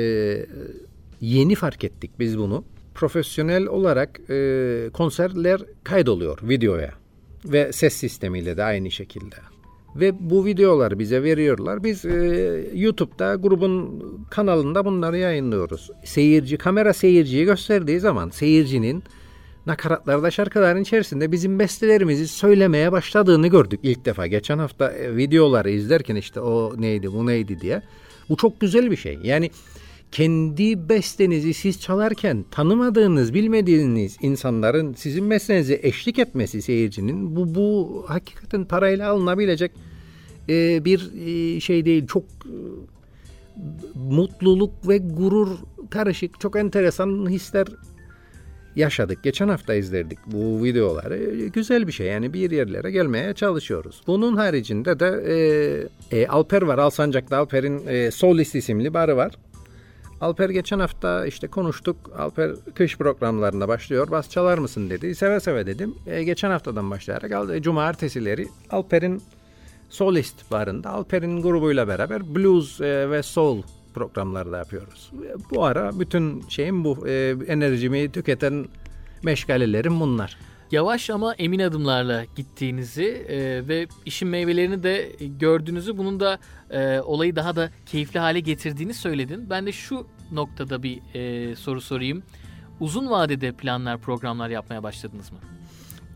yeni 1.22 1.56
fark 1.56 1.84
ettik 1.84 2.12
biz 2.20 2.38
bunu. 2.38 2.64
profesyonel 2.96 3.66
olarak 3.68 4.20
e, 4.30 4.90
konserler 4.94 5.62
kaydoluyor 5.84 6.40
videoya 6.44 6.92
ve 7.46 7.72
ses 7.72 7.94
sistemiyle 7.94 8.58
de 8.58 8.64
aynı 8.64 8.92
şekilde. 8.92 9.36
Ve 9.96 10.30
bu 10.30 10.46
videoları 10.46 11.00
bize 11.00 11.24
veriyorlar. 11.24 11.84
Biz 11.84 12.06
e, 12.06 12.72
YouTube'da 12.74 13.36
grubun 13.36 14.04
kanalında 14.30 14.86
bunları 14.86 15.18
yayınlıyoruz. 15.18 15.90
Seyirci, 16.04 16.58
kamera 16.58 16.94
seyirciyi 16.94 17.46
gösterdiği 17.46 18.00
zaman 18.00 18.30
seyircinin 18.30 19.04
nakaratlarda 19.66 20.32
şarkıların 20.32 20.82
içerisinde 20.82 21.32
bizim 21.32 21.60
bestelerimizi 21.60 22.28
söylemeye 22.28 22.92
başladığını 22.92 23.48
gördük 23.48 23.80
ilk 23.84 24.06
defa. 24.06 24.28
Geçen 24.28 24.58
hafta 24.58 24.92
e, 24.92 25.16
videoları 25.16 25.70
izlerken 25.70 26.16
işte 26.16 26.40
o 26.40 26.74
neydi 26.78 27.14
bu 27.14 27.28
neydi 27.28 27.62
diye. 27.62 27.82
Bu 28.30 28.38
çok 28.38 28.60
güzel 28.60 28.92
bir 28.92 28.96
şey. 28.96 29.20
Yani 29.24 29.50
kendi 30.12 30.90
bestenizi 30.90 31.54
siz 31.54 31.82
çalarken 31.82 32.46
tanımadığınız, 32.52 33.34
bilmediğiniz 33.34 34.18
insanların 34.22 34.94
sizin 34.94 35.30
bestenize 35.30 35.80
eşlik 35.84 36.20
etmesi 36.20 36.62
seyircinin 36.62 37.36
bu 37.36 37.56
bu 37.56 38.04
hakikaten 38.08 38.66
parayla 38.66 39.12
alınabilecek 39.12 39.72
e, 40.50 40.86
bir 40.86 41.12
e, 41.26 41.60
şey 41.60 41.86
değil. 41.86 42.08
Çok 42.08 42.24
e, 42.24 42.56
mutluluk 43.96 44.88
ve 44.88 44.98
gurur 44.98 45.48
karışık 45.90 46.40
çok 46.40 46.56
enteresan 46.56 47.30
hisler 47.30 47.68
yaşadık. 48.76 49.24
Geçen 49.24 49.48
hafta 49.48 49.74
izlerdik 49.74 50.20
bu 50.26 50.64
videoları. 50.64 51.48
Güzel 51.48 51.88
bir 51.88 51.92
şey 51.92 52.08
yani 52.08 52.34
bir 52.34 52.52
yerlere 52.52 52.92
gelmeye 52.92 53.34
çalışıyoruz. 53.34 54.02
Bunun 54.08 54.36
haricinde 54.36 55.00
de 55.00 55.24
e, 56.12 56.18
e, 56.18 56.28
Alper 56.28 56.62
var. 56.62 56.78
Alsancak'ta 56.78 57.38
Alper'in 57.38 57.88
e, 57.88 58.12
Solist 58.12 58.56
isimli 58.56 58.94
barı 58.94 59.18
var. 59.18 59.32
Alper 60.22 60.50
geçen 60.50 60.80
hafta 60.80 61.26
işte 61.26 61.48
konuştuk. 61.48 61.98
Alper 62.18 62.52
kış 62.76 62.98
programlarında 62.98 63.68
başlıyor. 63.68 64.12
Bas 64.12 64.30
çalar 64.30 64.58
mısın 64.58 64.90
dedi. 64.90 65.16
Seve 65.16 65.40
seve 65.40 65.66
dedim. 65.66 65.96
E, 66.08 66.24
geçen 66.24 66.52
haftadan 66.52 66.92
başlayarak 66.92 67.32
aldı. 67.32 67.62
Cumartesileri 67.62 68.48
Alper'in 68.70 69.22
solist 69.90 70.52
barında 70.52 70.90
Alper'in 70.90 71.42
grubuyla 71.42 71.88
beraber 71.88 72.36
blues 72.36 72.82
e, 72.82 73.10
ve 73.10 73.24
soul 73.24 73.62
programları 73.94 74.52
da 74.52 74.58
yapıyoruz. 74.58 75.12
Bu 75.52 75.66
ara 75.66 76.00
bütün 76.00 76.42
şeyim 76.50 76.84
bu. 76.84 77.08
E, 77.08 77.36
enerjimi 77.48 78.12
tüketen 78.12 78.66
meşgalelerim 79.24 80.00
bunlar. 80.00 80.38
Yavaş 80.72 81.10
ama 81.10 81.34
emin 81.34 81.60
adımlarla 81.60 82.26
gittiğinizi 82.36 83.26
e, 83.30 83.68
ve 83.68 83.88
işin 84.06 84.28
meyvelerini 84.28 84.84
de 84.84 85.12
gördüğünüzü, 85.20 85.98
bunun 85.98 86.20
da 86.20 86.40
e, 86.70 87.00
olayı 87.00 87.36
daha 87.36 87.56
da 87.56 87.70
keyifli 87.86 88.20
hale 88.20 88.40
getirdiğini 88.40 88.94
söyledin. 88.94 89.50
Ben 89.50 89.66
de 89.66 89.72
şu 89.72 90.08
noktada 90.32 90.84
bir 90.84 91.00
e, 91.14 91.56
soru 91.56 91.82
sorayım. 91.82 92.24
Uzun 92.80 93.10
vadede 93.10 93.52
planlar, 93.52 93.98
programlar 93.98 94.50
yapmaya 94.50 94.84
başladınız 94.84 95.32
mı? 95.32 95.38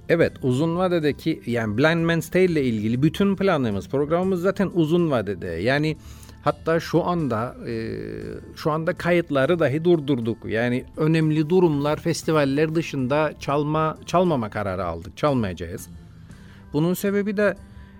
Evet 0.10 0.34
uzun 0.42 0.78
vadedeki 0.78 1.42
yani 1.46 1.78
Blind 1.78 2.06
Man's 2.06 2.30
Tale 2.30 2.46
ile 2.46 2.64
ilgili 2.64 3.04
bütün 3.04 3.36
planlarımız 3.36 3.90
programımız 3.90 4.42
zaten 4.42 4.72
uzun 4.74 5.12
vadede. 5.12 5.48
Yani 5.48 5.98
hatta 6.46 6.80
şu 6.80 7.04
anda 7.04 7.56
e, 7.68 7.92
şu 8.56 8.72
anda 8.72 8.94
kayıtları 8.94 9.60
dahi 9.60 9.84
durdurduk. 9.84 10.38
Yani 10.46 10.86
önemli 10.98 11.50
durumlar 11.50 12.00
festivaller 12.00 12.76
dışında 12.76 13.34
çalma 13.40 13.98
çalmama 14.06 14.50
kararı 14.50 14.86
aldık. 14.86 15.18
Çalmayacağız. 15.18 15.90
Bunun 16.74 16.94
sebebi 16.94 17.38
de 17.38 17.56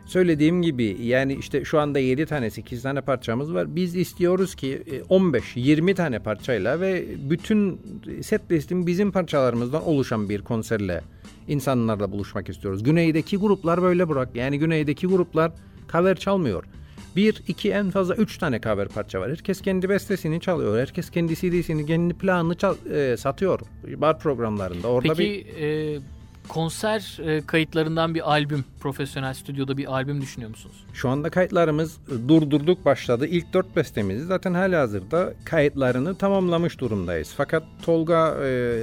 söylediğim 0.06 0.62
gibi 0.62 0.98
yani 1.02 1.34
işte 1.34 1.66
şu 1.66 1.80
anda 1.80 2.00
7 2.00 2.26
tane 2.26 2.50
8 2.50 2.82
tane 2.82 3.02
parçamız 3.02 3.54
var. 3.54 3.76
Biz 3.76 3.96
istiyoruz 3.96 4.56
ki 4.56 4.84
15-20 5.10 5.92
e, 5.92 5.94
tane 5.94 6.20
parçayla 6.20 6.80
ve 6.80 7.06
bütün 7.30 7.82
set 8.22 8.52
listim 8.52 8.88
bizim 8.88 9.12
parçalarımızdan 9.12 9.88
oluşan 9.88 10.30
bir 10.30 10.42
konserle 10.42 11.02
insanlarla 11.48 12.12
buluşmak 12.12 12.50
istiyoruz. 12.50 12.84
Güneydeki 12.84 13.38
gruplar 13.38 13.82
böyle 13.82 14.10
bırak. 14.10 14.36
Yani 14.36 14.60
güneydeki 14.60 15.08
gruplar 15.08 15.52
cover 15.92 16.16
çalmıyor. 16.16 16.64
Bir, 17.16 17.44
iki 17.48 17.72
en 17.72 17.90
fazla 17.90 18.16
üç 18.16 18.38
tane 18.38 18.62
cover 18.62 18.88
parça 18.88 19.22
var. 19.22 19.30
Herkes 19.30 19.62
kendi 19.62 19.90
bestesini 19.90 20.42
çalıyor. 20.42 20.80
Herkes 20.80 21.10
kendi 21.10 21.36
CD'sini, 21.36 21.86
kendi 21.86 22.14
planını 22.14 22.56
çal, 22.56 22.76
e, 22.92 23.18
satıyor. 23.18 23.60
Bar 23.98 24.20
programlarında. 24.20 24.88
Orada 24.88 25.14
Peki 25.14 25.48
bir... 25.58 25.96
e, 25.96 26.00
konser 26.48 27.18
e, 27.26 27.42
kayıtlarından 27.46 28.16
bir 28.16 28.32
albüm, 28.32 28.66
profesyonel 28.80 29.34
stüdyoda 29.34 29.78
bir 29.78 29.94
albüm 29.94 30.22
düşünüyor 30.22 30.50
musunuz? 30.50 30.76
Şu 30.94 31.10
anda 31.10 31.30
kayıtlarımız 31.30 31.98
durdurduk 32.28 32.86
başladı. 32.86 33.28
İlk 33.28 33.54
dört 33.54 33.76
bestemizi 33.76 34.26
zaten 34.26 34.54
hala 34.54 34.82
hazırda 34.82 35.34
kayıtlarını 35.46 36.16
tamamlamış 36.16 36.80
durumdayız. 36.80 37.34
Fakat 37.38 37.64
Tolga 37.84 38.38
e, 38.44 38.80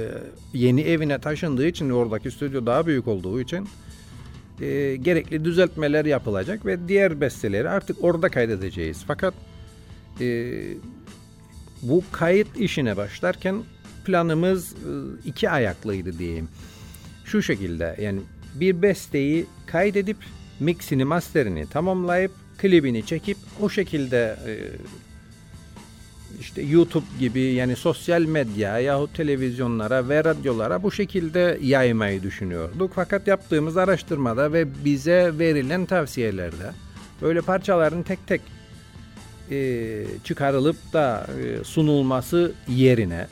yeni 0.53 0.81
evine 0.81 1.19
taşındığı 1.19 1.67
için 1.67 1.89
oradaki 1.89 2.31
stüdyo 2.31 2.65
daha 2.65 2.85
büyük 2.85 3.07
olduğu 3.07 3.41
için 3.41 3.67
e, 4.63 4.95
gerekli 4.95 5.45
düzeltmeler 5.45 6.05
yapılacak 6.05 6.65
ve 6.65 6.87
diğer 6.87 7.21
besteleri 7.21 7.69
artık 7.69 8.03
orada 8.03 8.29
kaydedeceğiz. 8.29 9.03
Fakat 9.07 9.33
e, 10.21 10.51
bu 11.81 12.03
kayıt 12.11 12.57
işine 12.57 12.97
başlarken 12.97 13.63
planımız 14.05 14.73
e, 14.73 14.77
iki 15.25 15.49
ayaklıydı 15.49 16.19
diyeyim 16.19 16.47
şu 17.25 17.41
şekilde 17.41 17.95
yani 18.01 18.21
bir 18.55 18.81
besteyi 18.81 19.45
kaydedip 19.65 20.17
mixini 20.59 21.05
masterini 21.05 21.69
tamamlayıp 21.69 22.31
klibini 22.57 23.05
çekip 23.05 23.37
o 23.61 23.69
şekilde 23.69 24.37
e, 24.47 24.53
işte 26.39 26.61
YouTube 26.61 27.05
gibi 27.19 27.41
yani 27.41 27.75
sosyal 27.75 28.21
medya 28.21 28.79
yahut 28.79 29.15
televizyonlara 29.15 30.09
ve 30.09 30.23
radyolara 30.23 30.83
bu 30.83 30.91
şekilde 30.91 31.57
yaymayı 31.61 32.23
düşünüyorduk. 32.23 32.91
Fakat 32.95 33.27
yaptığımız 33.27 33.77
araştırmada 33.77 34.53
ve 34.53 34.85
bize 34.85 35.31
verilen 35.39 35.85
tavsiyelerde 35.85 36.71
böyle 37.21 37.41
parçaların 37.41 38.03
tek 38.03 38.27
tek 38.27 38.41
e, 39.51 40.05
çıkarılıp 40.23 40.93
da 40.93 41.27
e, 41.43 41.63
sunulması 41.63 42.51
yerine 42.67 43.27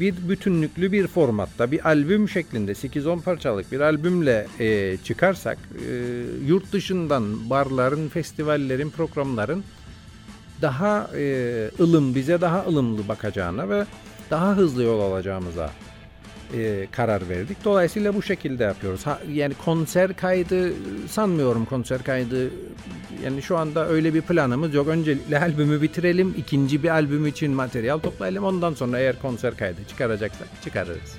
bir 0.00 0.28
bütünlüklü 0.28 0.92
bir 0.92 1.06
formatta 1.06 1.70
bir 1.70 1.88
albüm 1.88 2.28
şeklinde 2.28 2.72
8-10 2.72 3.22
parçalık 3.22 3.72
bir 3.72 3.80
albümle 3.80 4.46
e, 4.60 4.96
çıkarsak 5.04 5.58
e, 5.88 5.92
yurt 6.46 6.72
dışından 6.72 7.50
barların, 7.50 8.08
festivallerin, 8.08 8.90
programların 8.90 9.64
daha 10.62 11.10
e, 11.16 11.70
ılım 11.80 12.14
bize 12.14 12.40
daha 12.40 12.64
ılımlı 12.64 13.08
bakacağına 13.08 13.68
ve 13.68 13.84
daha 14.30 14.56
hızlı 14.56 14.82
yol 14.82 15.00
alacağımıza 15.00 15.70
e, 16.54 16.86
karar 16.92 17.28
verdik. 17.28 17.64
Dolayısıyla 17.64 18.14
bu 18.14 18.22
şekilde 18.22 18.64
yapıyoruz. 18.64 19.06
Ha, 19.06 19.20
yani 19.32 19.54
konser 19.54 20.16
kaydı 20.16 20.72
sanmıyorum 21.08 21.64
konser 21.64 22.02
kaydı. 22.02 22.50
Yani 23.24 23.42
şu 23.42 23.56
anda 23.56 23.88
öyle 23.88 24.14
bir 24.14 24.22
planımız 24.22 24.74
yok. 24.74 24.88
Öncelikle 24.88 25.40
albümü 25.40 25.82
bitirelim. 25.82 26.34
ikinci 26.38 26.82
bir 26.82 26.88
albüm 26.88 27.26
için 27.26 27.52
materyal 27.52 27.98
toplayalım. 27.98 28.44
Ondan 28.44 28.74
sonra 28.74 28.98
eğer 28.98 29.22
konser 29.22 29.56
kaydı 29.56 29.80
çıkaracaksak 29.88 30.48
çıkarırız. 30.64 31.16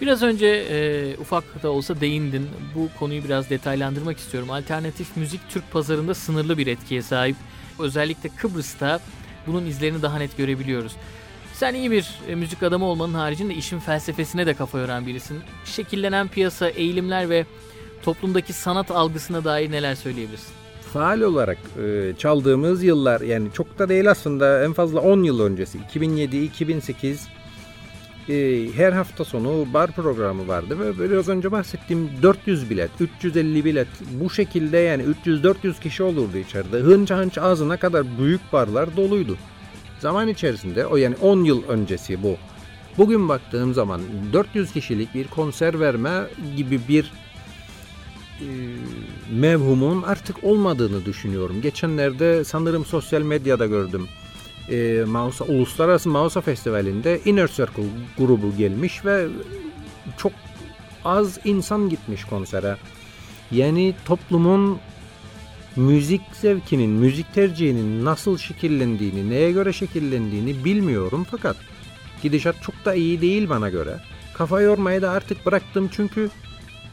Biraz 0.00 0.22
önce 0.22 0.46
e, 0.46 1.16
ufak 1.18 1.62
da 1.62 1.70
olsa 1.70 2.00
değindin. 2.00 2.48
Bu 2.74 2.88
konuyu 2.98 3.24
biraz 3.24 3.50
detaylandırmak 3.50 4.18
istiyorum. 4.18 4.50
Alternatif 4.50 5.16
müzik 5.16 5.40
Türk 5.48 5.72
pazarında 5.72 6.14
sınırlı 6.14 6.58
bir 6.58 6.66
etkiye 6.66 7.02
sahip. 7.02 7.36
Özellikle 7.80 8.28
Kıbrıs'ta 8.28 9.00
bunun 9.46 9.66
izlerini 9.66 10.02
daha 10.02 10.18
net 10.18 10.36
görebiliyoruz. 10.36 10.92
Sen 11.54 11.74
iyi 11.74 11.90
bir 11.90 12.10
e, 12.28 12.34
müzik 12.34 12.62
adamı 12.62 12.84
olmanın 12.84 13.14
haricinde 13.14 13.54
işin 13.54 13.78
felsefesine 13.78 14.46
de 14.46 14.54
kafa 14.54 14.78
yoran 14.78 15.06
birisin. 15.06 15.40
Şekillenen 15.64 16.28
piyasa, 16.28 16.68
eğilimler 16.68 17.30
ve 17.30 17.46
toplumdaki 18.02 18.52
sanat 18.52 18.90
algısına 18.90 19.44
dair 19.44 19.70
neler 19.70 19.94
söyleyebilirsin? 19.94 20.52
Faal 20.92 21.20
olarak 21.20 21.58
e, 21.82 22.12
çaldığımız 22.18 22.82
yıllar 22.82 23.20
yani 23.20 23.48
çok 23.52 23.78
da 23.78 23.88
değil 23.88 24.10
aslında 24.10 24.64
en 24.64 24.72
fazla 24.72 25.00
10 25.00 25.22
yıl 25.22 25.40
öncesi 25.40 25.78
2007-2008 25.78 27.16
e, 28.28 28.66
her 28.76 28.92
hafta 28.92 29.24
sonu 29.24 29.66
bar 29.74 29.92
programı 29.92 30.48
vardı 30.48 30.78
ve 30.80 31.10
biraz 31.10 31.28
önce 31.28 31.52
bahsettiğim 31.52 32.10
400 32.22 32.70
bilet, 32.70 32.90
350 33.00 33.64
bilet 33.64 33.88
bu 34.10 34.30
şekilde 34.30 34.78
yani 34.78 35.02
300-400 35.02 35.80
kişi 35.80 36.02
olurdu 36.02 36.38
içeride. 36.38 36.78
Hınç 36.78 37.10
hınç 37.10 37.38
ağzına 37.38 37.76
kadar 37.76 38.18
büyük 38.18 38.52
barlar 38.52 38.96
doluydu. 38.96 39.36
Zaman 39.98 40.28
içerisinde 40.28 40.86
o 40.86 40.96
yani 40.96 41.16
10 41.22 41.44
yıl 41.44 41.62
öncesi 41.68 42.22
bu. 42.22 42.36
Bugün 42.98 43.28
baktığım 43.28 43.74
zaman 43.74 44.00
400 44.32 44.72
kişilik 44.72 45.14
bir 45.14 45.28
konser 45.28 45.80
verme 45.80 46.24
gibi 46.56 46.80
bir 46.88 47.12
e, 48.40 48.48
mevhumun 49.32 50.02
artık 50.02 50.44
olmadığını 50.44 51.04
düşünüyorum. 51.04 51.60
Geçenlerde 51.60 52.44
sanırım 52.44 52.84
sosyal 52.84 53.22
medyada 53.22 53.66
gördüm. 53.66 54.08
E, 54.70 55.04
Mausa, 55.06 55.44
Uluslararası 55.44 56.08
Mausa 56.08 56.40
Festivali'nde 56.40 57.20
Inner 57.24 57.48
Circle 57.48 57.84
grubu 58.18 58.56
gelmiş 58.56 59.04
ve 59.04 59.26
çok 60.18 60.32
az 61.04 61.38
insan 61.44 61.88
gitmiş 61.88 62.24
konsere. 62.24 62.76
Yani 63.50 63.94
toplumun 64.04 64.78
müzik 65.76 66.20
zevkinin, 66.32 66.90
müzik 66.90 67.34
tercihinin 67.34 68.04
nasıl 68.04 68.38
şekillendiğini, 68.38 69.30
neye 69.30 69.52
göre 69.52 69.72
şekillendiğini 69.72 70.64
bilmiyorum 70.64 71.26
fakat 71.30 71.56
Gidişat 72.22 72.62
çok 72.62 72.84
da 72.84 72.94
iyi 72.94 73.20
değil 73.20 73.48
bana 73.48 73.70
göre. 73.70 73.96
Kafa 74.34 74.60
yormayı 74.60 75.02
da 75.02 75.10
artık 75.10 75.46
bıraktım 75.46 75.90
çünkü 75.92 76.30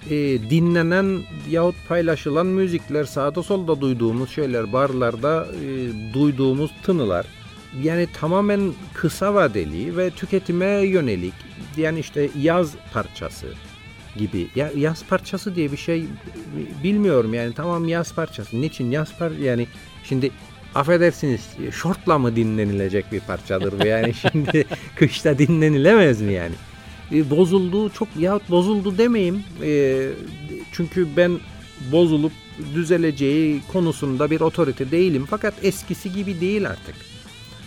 e, 0.10 0.16
dinlenen 0.50 1.22
yahut 1.50 1.76
paylaşılan 1.88 2.46
müzikler 2.46 3.04
sağda 3.04 3.44
solda 3.44 3.82
duyduğumuz 3.82 4.30
şeyler 4.30 4.74
barlarda 4.74 5.48
e, 5.66 6.14
duyduğumuz 6.14 6.72
tınılar 6.84 7.26
yani 7.84 8.08
tamamen 8.14 8.74
kısa 8.94 9.34
vadeli 9.34 9.98
ve 9.98 10.10
tüketime 10.10 10.66
yönelik 10.66 11.34
yani 11.78 12.00
işte 12.00 12.30
yaz 12.38 12.72
parçası 12.94 13.48
gibi. 14.18 14.48
Ya 14.56 14.72
yaz 14.76 15.04
parçası 15.06 15.56
diye 15.56 15.72
bir 15.72 15.78
şey 15.78 16.06
bilmiyorum 16.84 17.34
yani 17.34 17.54
tamam 17.54 17.88
yaz 17.88 18.14
parçası. 18.14 18.62
Niçin 18.62 18.92
yaz 18.92 19.18
par 19.18 19.32
yani 19.32 19.68
şimdi 20.04 20.32
affedersiniz 20.76 21.42
şortla 21.72 22.18
mı 22.18 22.36
dinlenilecek 22.36 23.12
bir 23.12 23.20
parçadır 23.20 23.80
bu 23.80 23.88
yani 23.88 24.14
şimdi 24.32 24.66
kışta 24.96 25.38
dinlenilemez 25.38 26.22
mi 26.22 26.34
yani? 26.34 26.56
E, 27.12 27.30
bozuldu 27.30 27.90
çok 27.90 28.08
ya 28.20 28.40
bozuldu 28.50 28.98
demeyeyim. 28.98 29.44
E, 29.64 30.08
çünkü 30.72 31.08
ben 31.18 31.40
bozulup 31.92 32.32
düzeleceği 32.76 33.62
konusunda 33.72 34.32
bir 34.32 34.42
otorite 34.42 34.92
değilim. 34.92 35.28
Fakat 35.30 35.54
eskisi 35.64 36.12
gibi 36.12 36.42
değil 36.42 36.70
artık. 36.70 36.96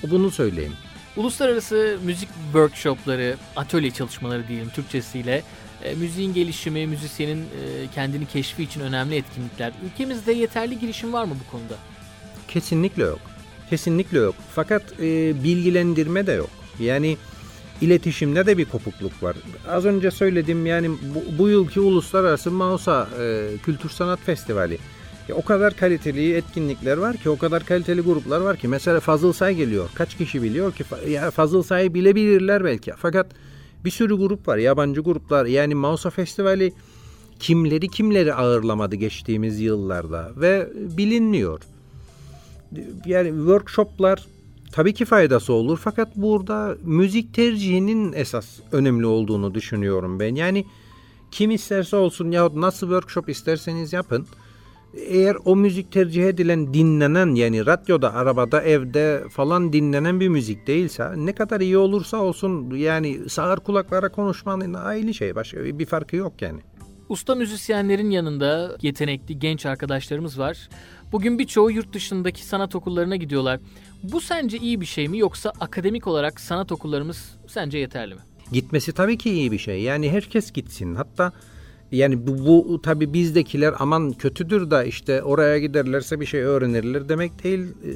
Bunu 0.02 0.30
söyleyeyim. 0.30 0.72
Uluslararası 1.16 1.98
müzik 2.04 2.28
workshopları, 2.44 3.36
atölye 3.56 3.90
çalışmaları 3.90 4.48
diyelim 4.48 4.68
Türkçesiyle 4.68 5.42
e, 5.84 5.94
müziğin 5.94 6.34
gelişimi, 6.34 6.86
müzisyenin 6.86 7.40
e, 7.40 7.86
kendini 7.94 8.26
keşfi 8.26 8.62
için 8.62 8.80
önemli 8.80 9.16
etkinlikler. 9.16 9.72
Ülkemizde 9.84 10.32
yeterli 10.32 10.78
girişim 10.78 11.12
var 11.12 11.24
mı 11.24 11.34
bu 11.46 11.50
konuda? 11.50 11.74
Kesinlikle 12.48 13.02
yok. 13.02 13.20
Kesinlikle 13.70 14.18
yok. 14.18 14.34
Fakat 14.54 14.82
e, 15.00 15.44
bilgilendirme 15.44 16.26
de 16.26 16.32
yok. 16.32 16.50
Yani 16.80 17.16
iletişimde 17.80 18.46
de 18.46 18.58
bir 18.58 18.64
kopukluk 18.64 19.22
var. 19.22 19.36
Az 19.68 19.84
önce 19.84 20.10
söyledim 20.10 20.66
yani 20.66 20.90
bu, 20.90 21.38
bu 21.38 21.48
yılki 21.48 21.80
Uluslararası 21.80 22.50
Mausa 22.50 23.08
e, 23.20 23.48
Kültür 23.64 23.90
Sanat 23.90 24.20
Festivali. 24.20 24.78
Ya, 25.30 25.36
o 25.36 25.42
kadar 25.42 25.76
kaliteli 25.76 26.34
etkinlikler 26.34 26.96
var 26.96 27.16
ki, 27.16 27.30
o 27.30 27.38
kadar 27.38 27.64
kaliteli 27.64 28.00
gruplar 28.00 28.40
var 28.40 28.56
ki. 28.56 28.68
Mesela 28.68 29.00
Fazıl 29.00 29.32
Say 29.32 29.54
geliyor. 29.54 29.88
Kaç 29.94 30.16
kişi 30.16 30.42
biliyor 30.42 30.72
ki? 30.72 30.84
Ya 31.08 31.30
Fazıl 31.30 31.62
Say'ı 31.62 31.94
bilebilirler 31.94 32.64
belki. 32.64 32.92
Fakat 32.96 33.26
bir 33.84 33.90
sürü 33.90 34.14
grup 34.14 34.48
var, 34.48 34.56
yabancı 34.56 35.00
gruplar. 35.00 35.46
Yani 35.46 35.74
Mausa 35.74 36.10
Festivali 36.10 36.72
kimleri 37.40 37.88
kimleri 37.88 38.34
ağırlamadı 38.34 38.96
geçtiğimiz 38.96 39.60
yıllarda 39.60 40.30
ve 40.36 40.68
bilinmiyor. 40.74 41.60
Yani 43.06 43.28
workshoplar 43.28 44.26
tabii 44.72 44.94
ki 44.94 45.04
faydası 45.04 45.52
olur 45.52 45.78
fakat 45.82 46.16
burada 46.16 46.76
müzik 46.82 47.34
tercihinin 47.34 48.12
esas 48.12 48.46
önemli 48.72 49.06
olduğunu 49.06 49.54
düşünüyorum 49.54 50.20
ben. 50.20 50.34
Yani 50.34 50.66
kim 51.30 51.50
isterse 51.50 51.96
olsun 51.96 52.30
yahut 52.30 52.54
nasıl 52.54 52.86
workshop 52.86 53.28
isterseniz 53.28 53.92
yapın. 53.92 54.26
Eğer 54.94 55.36
o 55.44 55.56
müzik 55.56 55.92
tercih 55.92 56.24
edilen 56.24 56.74
dinlenen 56.74 57.34
yani 57.34 57.66
radyoda, 57.66 58.14
arabada, 58.14 58.62
evde 58.62 59.24
falan 59.30 59.72
dinlenen 59.72 60.20
bir 60.20 60.28
müzik 60.28 60.66
değilse 60.66 61.12
ne 61.16 61.34
kadar 61.34 61.60
iyi 61.60 61.78
olursa 61.78 62.16
olsun 62.16 62.70
yani 62.70 63.28
sağır 63.28 63.58
kulaklara 63.58 64.08
konuşmanın 64.08 64.74
aynı 64.74 65.14
şey 65.14 65.34
başka 65.34 65.64
bir 65.64 65.86
farkı 65.86 66.16
yok 66.16 66.42
yani. 66.42 66.60
Usta 67.08 67.34
müzisyenlerin 67.34 68.10
yanında 68.10 68.76
yetenekli 68.82 69.38
genç 69.38 69.66
arkadaşlarımız 69.66 70.38
var. 70.38 70.68
Bugün 71.12 71.38
birçoğu 71.38 71.70
yurt 71.70 71.92
dışındaki 71.92 72.44
sanat 72.44 72.74
okullarına 72.74 73.16
gidiyorlar. 73.16 73.60
Bu 74.02 74.20
sence 74.20 74.58
iyi 74.58 74.80
bir 74.80 74.86
şey 74.86 75.08
mi 75.08 75.18
yoksa 75.18 75.52
akademik 75.60 76.06
olarak 76.06 76.40
sanat 76.40 76.72
okullarımız 76.72 77.38
sence 77.46 77.78
yeterli 77.78 78.14
mi? 78.14 78.20
Gitmesi 78.52 78.92
tabii 78.92 79.18
ki 79.18 79.30
iyi 79.30 79.52
bir 79.52 79.58
şey. 79.58 79.82
Yani 79.82 80.10
herkes 80.10 80.52
gitsin. 80.52 80.94
Hatta 80.94 81.32
yani 81.92 82.26
bu, 82.26 82.46
bu 82.46 82.82
tabii 82.82 83.12
bizdekiler 83.12 83.74
aman 83.78 84.12
kötüdür 84.12 84.70
da 84.70 84.84
işte 84.84 85.22
oraya 85.22 85.58
giderlerse 85.58 86.20
bir 86.20 86.26
şey 86.26 86.40
öğrenirler 86.40 87.08
demek 87.08 87.44
değil. 87.44 87.60
Ee, 87.60 87.90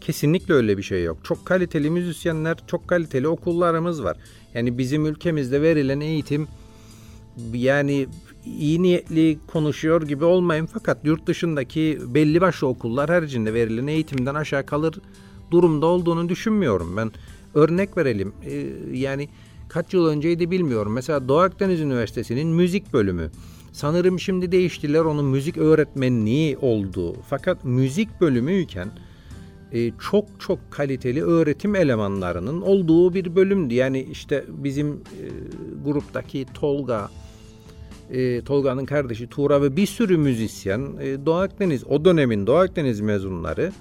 kesinlikle 0.00 0.54
öyle 0.54 0.78
bir 0.78 0.82
şey 0.82 1.04
yok. 1.04 1.18
Çok 1.24 1.46
kaliteli 1.46 1.90
müzisyenler, 1.90 2.56
çok 2.66 2.88
kaliteli 2.88 3.28
okullarımız 3.28 4.04
var. 4.04 4.16
Yani 4.54 4.78
bizim 4.78 5.06
ülkemizde 5.06 5.62
verilen 5.62 6.00
eğitim 6.00 6.48
yani 7.52 8.06
iyi 8.46 8.82
niyetli 8.82 9.38
konuşuyor 9.46 10.02
gibi 10.02 10.24
olmayın 10.24 10.66
fakat 10.66 11.04
yurt 11.04 11.26
dışındaki 11.26 11.98
belli 12.06 12.40
başlı 12.40 12.66
okullar 12.66 13.10
haricinde 13.10 13.54
verilen 13.54 13.86
eğitimden 13.86 14.34
aşağı 14.34 14.66
kalır 14.66 14.94
durumda 15.50 15.86
olduğunu 15.86 16.28
düşünmüyorum. 16.28 16.96
Ben 16.96 17.12
örnek 17.54 17.96
verelim. 17.96 18.32
Ee, 18.44 18.66
yani 18.92 19.28
kaç 19.68 19.94
yıl 19.94 20.06
önceydi 20.06 20.50
bilmiyorum. 20.50 20.92
Mesela 20.92 21.28
Doğu 21.28 21.38
Akdeniz 21.38 21.80
Üniversitesi'nin 21.80 22.48
müzik 22.48 22.92
bölümü. 22.92 23.30
Sanırım 23.72 24.20
şimdi 24.20 24.52
değiştiler 24.52 25.00
onun 25.00 25.24
müzik 25.24 25.56
öğretmenliği 25.56 26.58
oldu. 26.58 27.16
Fakat 27.28 27.64
müzik 27.64 28.20
bölümüyken 28.20 28.88
e, 29.72 29.90
çok 30.10 30.24
çok 30.38 30.58
kaliteli 30.70 31.22
öğretim 31.22 31.74
elemanlarının 31.74 32.60
olduğu 32.60 33.14
bir 33.14 33.36
bölümdü. 33.36 33.74
Yani 33.74 34.02
işte 34.10 34.44
bizim 34.48 34.92
e, 34.92 35.24
gruptaki 35.84 36.46
Tolga, 36.54 37.10
e, 38.10 38.44
Tolga'nın 38.44 38.84
kardeşi 38.84 39.26
Tuğra 39.26 39.62
ve 39.62 39.76
bir 39.76 39.86
sürü 39.86 40.16
müzisyen 40.16 40.88
e, 41.00 41.26
Doğu 41.26 41.34
Akdeniz, 41.34 41.84
o 41.86 42.04
dönemin 42.04 42.46
Doğu 42.46 42.56
Akdeniz 42.56 43.00
mezunları 43.00 43.72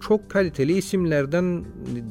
çok 0.00 0.30
kaliteli 0.30 0.78
isimlerden 0.78 1.64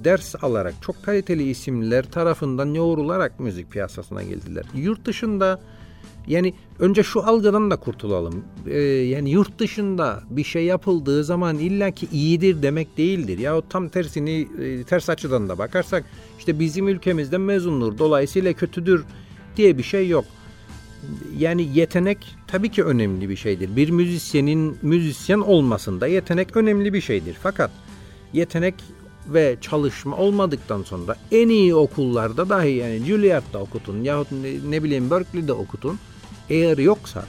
ders 0.04 0.44
alarak, 0.44 0.74
çok 0.82 1.04
kaliteli 1.04 1.50
isimler 1.50 2.12
tarafından 2.12 2.74
yoğrularak 2.74 3.40
müzik 3.40 3.72
piyasasına 3.72 4.24
geldiler. 4.24 4.66
Yurt 4.76 5.06
dışında 5.06 5.60
yani 6.28 6.54
önce 6.80 7.04
şu 7.04 7.24
algıdan 7.24 7.72
da 7.72 7.76
kurtulalım. 7.76 8.46
Ee, 8.68 8.80
yani 8.82 9.30
yurt 9.30 9.60
dışında 9.60 10.24
bir 10.30 10.44
şey 10.44 10.66
yapıldığı 10.66 11.24
zaman 11.24 11.58
illaki 11.58 12.08
iyidir 12.12 12.62
demek 12.62 12.98
değildir. 12.98 13.38
Ya 13.38 13.62
tam 13.70 13.90
tersini 13.90 14.48
e, 14.62 14.84
ters 14.84 15.10
açıdan 15.10 15.50
da 15.50 15.58
bakarsak 15.58 16.06
işte 16.40 16.60
bizim 16.60 16.88
ülkemizde 16.88 17.38
mezundur 17.38 17.98
dolayısıyla 17.98 18.54
kötüdür 18.54 19.06
diye 19.58 19.78
bir 19.78 19.84
şey 19.84 20.10
yok 20.10 20.26
yani 21.38 21.70
yetenek 21.74 22.36
tabii 22.48 22.70
ki 22.70 22.84
önemli 22.84 23.30
bir 23.30 23.36
şeydir. 23.36 23.76
Bir 23.76 23.90
müzisyenin 23.90 24.78
müzisyen 24.82 25.40
olmasında 25.40 26.08
yetenek 26.08 26.58
önemli 26.58 26.94
bir 26.94 27.02
şeydir. 27.02 27.38
Fakat 27.44 27.72
yetenek 28.34 28.76
ve 29.28 29.58
çalışma 29.62 30.18
olmadıktan 30.18 30.84
sonra 30.84 31.16
en 31.32 31.50
iyi 31.50 31.76
okullarda 31.76 32.50
dahi 32.50 32.72
yani 32.72 33.06
Juilliard'da 33.06 33.60
okutun 33.60 34.04
yahut 34.04 34.32
ne, 34.32 34.72
ne 34.72 34.84
bileyim 34.84 35.12
Berkeley'de 35.12 35.54
okutun 35.54 36.00
eğer 36.50 36.78
yoksa 36.78 37.26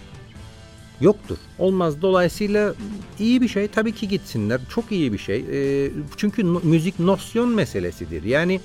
yoktur. 1.01 1.37
Olmaz. 1.59 2.03
Dolayısıyla 2.03 2.75
iyi 3.19 3.41
bir 3.41 3.49
şey 3.49 3.69
tabii 3.69 3.93
ki 3.93 4.09
gitsinler. 4.09 4.61
Çok 4.69 4.93
iyi 4.93 5.13
bir 5.13 5.19
şey. 5.19 5.45
E, 5.53 5.91
çünkü 6.17 6.55
no, 6.55 6.61
müzik 6.63 6.99
nosyon 6.99 7.49
meselesidir. 7.49 8.23
Yani 8.23 8.61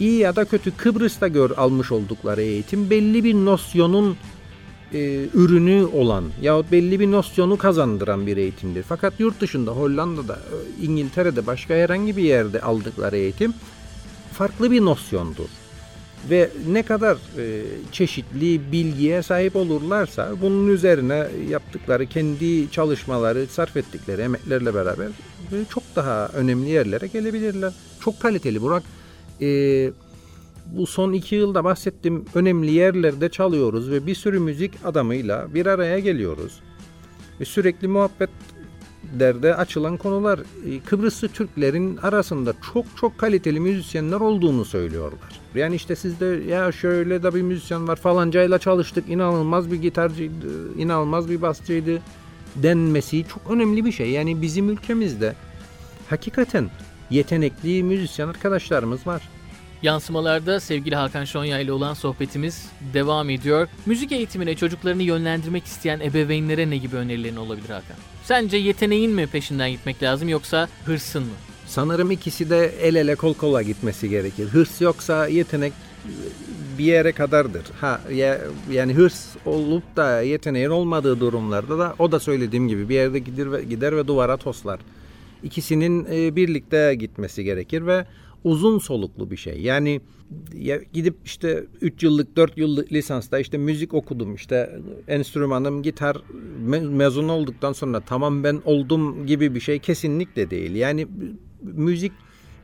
iyi 0.00 0.18
ya 0.18 0.36
da 0.36 0.44
kötü 0.44 0.76
Kıbrıs'ta 0.76 1.28
gör 1.28 1.50
almış 1.50 1.92
oldukları 1.92 2.42
eğitim 2.42 2.90
belli 2.90 3.24
bir 3.24 3.34
nosyonun 3.34 4.16
e, 4.94 5.28
ürünü 5.34 5.84
olan 5.84 6.24
yahut 6.42 6.72
belli 6.72 7.00
bir 7.00 7.10
nosyonu 7.10 7.58
kazandıran 7.58 8.26
bir 8.26 8.36
eğitimdir. 8.36 8.82
Fakat 8.82 9.20
yurt 9.20 9.40
dışında 9.40 9.70
Hollanda'da, 9.70 10.34
e, 10.34 10.84
İngiltere'de 10.84 11.46
başka 11.46 11.74
herhangi 11.74 12.16
bir 12.16 12.22
yerde 12.22 12.60
aldıkları 12.60 13.16
eğitim 13.16 13.54
farklı 14.32 14.70
bir 14.70 14.80
nosyondur. 14.80 15.48
Ve 16.30 16.50
ne 16.68 16.82
kadar 16.82 17.16
e, 17.38 17.62
çeşitli 17.92 18.72
bilgiye 18.72 19.22
sahip 19.22 19.56
olurlarsa 19.56 20.32
bunun 20.42 20.68
üzerine 20.68 21.26
yaptıkları 21.48 22.06
kendi 22.06 22.70
çalışmaları, 22.70 23.46
sarf 23.46 23.76
ettikleri 23.76 24.22
emeklerle 24.22 24.74
beraber 24.74 25.06
e, 25.06 25.56
çok 25.68 25.82
daha 25.96 26.28
önemli 26.28 26.70
yerlere 26.70 27.06
gelebilirler. 27.06 27.72
Çok 28.00 28.20
kaliteli 28.20 28.62
Burak 28.62 28.82
e, 29.40 29.90
bu 30.66 30.86
son 30.86 31.12
iki 31.12 31.34
yılda 31.34 31.64
bahsettiğim 31.64 32.24
önemli 32.34 32.70
yerlerde 32.70 33.28
çalıyoruz 33.28 33.90
ve 33.90 34.06
bir 34.06 34.14
sürü 34.14 34.38
müzik 34.38 34.72
adamıyla 34.84 35.54
bir 35.54 35.66
araya 35.66 35.98
geliyoruz. 35.98 36.60
Ve 37.40 37.44
sürekli 37.44 37.88
muhabbet 37.88 38.30
derde 39.18 39.54
açılan 39.54 39.96
konular 39.96 40.38
e, 40.38 40.80
Kıbrıslı 40.80 41.28
Türklerin 41.28 41.96
arasında 41.96 42.54
çok 42.72 42.86
çok 42.96 43.18
kaliteli 43.18 43.60
müzisyenler 43.60 44.20
olduğunu 44.20 44.64
söylüyorlar. 44.64 45.40
Yani 45.54 45.74
işte 45.74 45.96
sizde 45.96 46.26
ya 46.26 46.72
şöyle 46.72 47.22
de 47.22 47.34
bir 47.34 47.42
müzisyen 47.42 47.88
var 47.88 47.96
falancayla 47.96 48.58
çalıştık 48.58 49.08
inanılmaz 49.08 49.72
bir 49.72 49.76
gitarcıydı, 49.76 50.78
inanılmaz 50.78 51.30
bir 51.30 51.42
basçıydı 51.42 52.02
denmesi 52.56 53.24
çok 53.28 53.50
önemli 53.50 53.84
bir 53.84 53.92
şey. 53.92 54.10
Yani 54.10 54.42
bizim 54.42 54.70
ülkemizde 54.70 55.34
hakikaten 56.10 56.70
yetenekli 57.10 57.82
müzisyen 57.82 58.28
arkadaşlarımız 58.28 59.06
var. 59.06 59.22
Yansımalarda 59.82 60.60
sevgili 60.60 60.96
Hakan 60.96 61.24
Şonya 61.24 61.58
ile 61.58 61.72
olan 61.72 61.94
sohbetimiz 61.94 62.66
devam 62.94 63.30
ediyor. 63.30 63.68
Müzik 63.86 64.12
eğitimine 64.12 64.54
çocuklarını 64.56 65.02
yönlendirmek 65.02 65.64
isteyen 65.64 66.00
ebeveynlere 66.00 66.70
ne 66.70 66.76
gibi 66.76 66.96
önerilerin 66.96 67.36
olabilir 67.36 67.68
Hakan? 67.68 67.96
Sence 68.24 68.56
yeteneğin 68.56 69.12
mi 69.12 69.26
peşinden 69.26 69.70
gitmek 69.70 70.02
lazım 70.02 70.28
yoksa 70.28 70.68
hırsın 70.84 71.22
mı? 71.22 71.32
Sanırım 71.66 72.10
ikisi 72.10 72.50
de 72.50 72.66
el 72.80 72.94
ele 72.94 73.14
kol 73.14 73.34
kola 73.34 73.62
gitmesi 73.62 74.08
gerekir. 74.08 74.48
Hırs 74.48 74.80
yoksa 74.80 75.26
yetenek 75.26 75.72
bir 76.78 76.84
yere 76.84 77.12
kadardır. 77.12 77.62
Ha 77.80 78.00
ya, 78.12 78.40
yani 78.72 78.94
hırs 78.94 79.26
olup 79.46 79.96
da 79.96 80.20
yeteneğin 80.20 80.70
olmadığı 80.70 81.20
durumlarda 81.20 81.78
da 81.78 81.94
o 81.98 82.12
da 82.12 82.20
söylediğim 82.20 82.68
gibi 82.68 82.88
bir 82.88 82.94
yerde 82.94 83.18
gider 83.18 83.52
ve 83.52 83.62
gider 83.62 83.96
ve 83.96 84.06
duvara 84.06 84.36
toslar. 84.36 84.80
İkisinin 85.44 86.06
e, 86.10 86.36
birlikte 86.36 86.94
gitmesi 86.94 87.44
gerekir 87.44 87.86
ve 87.86 88.06
uzun 88.44 88.78
soluklu 88.78 89.30
bir 89.30 89.36
şey. 89.36 89.60
Yani 89.60 90.00
ya 90.54 90.80
gidip 90.92 91.16
işte 91.24 91.64
3 91.80 92.02
yıllık 92.02 92.36
4 92.36 92.58
yıllık 92.58 92.92
lisansta 92.92 93.38
işte 93.38 93.58
müzik 93.58 93.94
okudum 93.94 94.34
işte 94.34 94.78
enstrümanım 95.08 95.82
gitar 95.82 96.16
me- 96.68 96.88
mezun 96.88 97.28
olduktan 97.28 97.72
sonra 97.72 98.00
tamam 98.00 98.44
ben 98.44 98.60
oldum 98.64 99.26
gibi 99.26 99.54
bir 99.54 99.60
şey 99.60 99.78
kesinlikle 99.78 100.50
değil. 100.50 100.74
Yani 100.74 101.06
müzik 101.62 102.12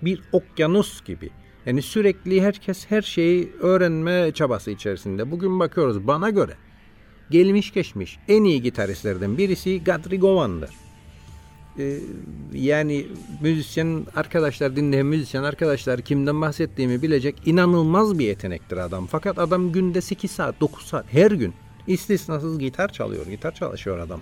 bir 0.03 0.21
okyanus 0.33 1.05
gibi. 1.05 1.31
Yani 1.67 1.83
sürekli 1.83 2.43
herkes 2.43 2.87
her 2.89 3.03
şeyi 3.03 3.53
öğrenme 3.61 4.33
çabası 4.35 4.71
içerisinde. 4.71 5.31
Bugün 5.31 5.61
bakıyoruz 5.61 6.07
bana 6.07 6.31
göre 6.31 6.53
gelmiş 7.31 7.73
geçmiş 7.73 8.19
en 8.29 8.45
iyi 8.45 8.63
gitaristlerden 8.63 9.39
birisi 9.39 9.85
Gadri 9.85 10.19
Govan'dır. 10.19 10.71
Ee, 11.79 11.99
yani 12.53 13.07
müzisyen 13.41 14.07
arkadaşlar 14.17 14.77
dinleyen 14.77 15.07
müzisyen 15.07 15.43
arkadaşlar 15.43 16.01
kimden 16.01 16.41
bahsettiğimi 16.41 17.03
bilecek 17.03 17.37
inanılmaz 17.47 18.19
bir 18.19 18.27
yetenektir 18.27 18.77
adam. 18.77 19.07
Fakat 19.07 19.39
adam 19.39 19.73
günde 19.73 20.01
8 20.01 20.31
saat 20.31 20.61
9 20.61 20.87
saat 20.87 21.13
her 21.13 21.31
gün 21.31 21.55
istisnasız 21.87 22.59
gitar 22.59 22.93
çalıyor. 22.93 23.27
Gitar 23.27 23.55
çalışıyor 23.55 23.99
adam. 23.99 24.21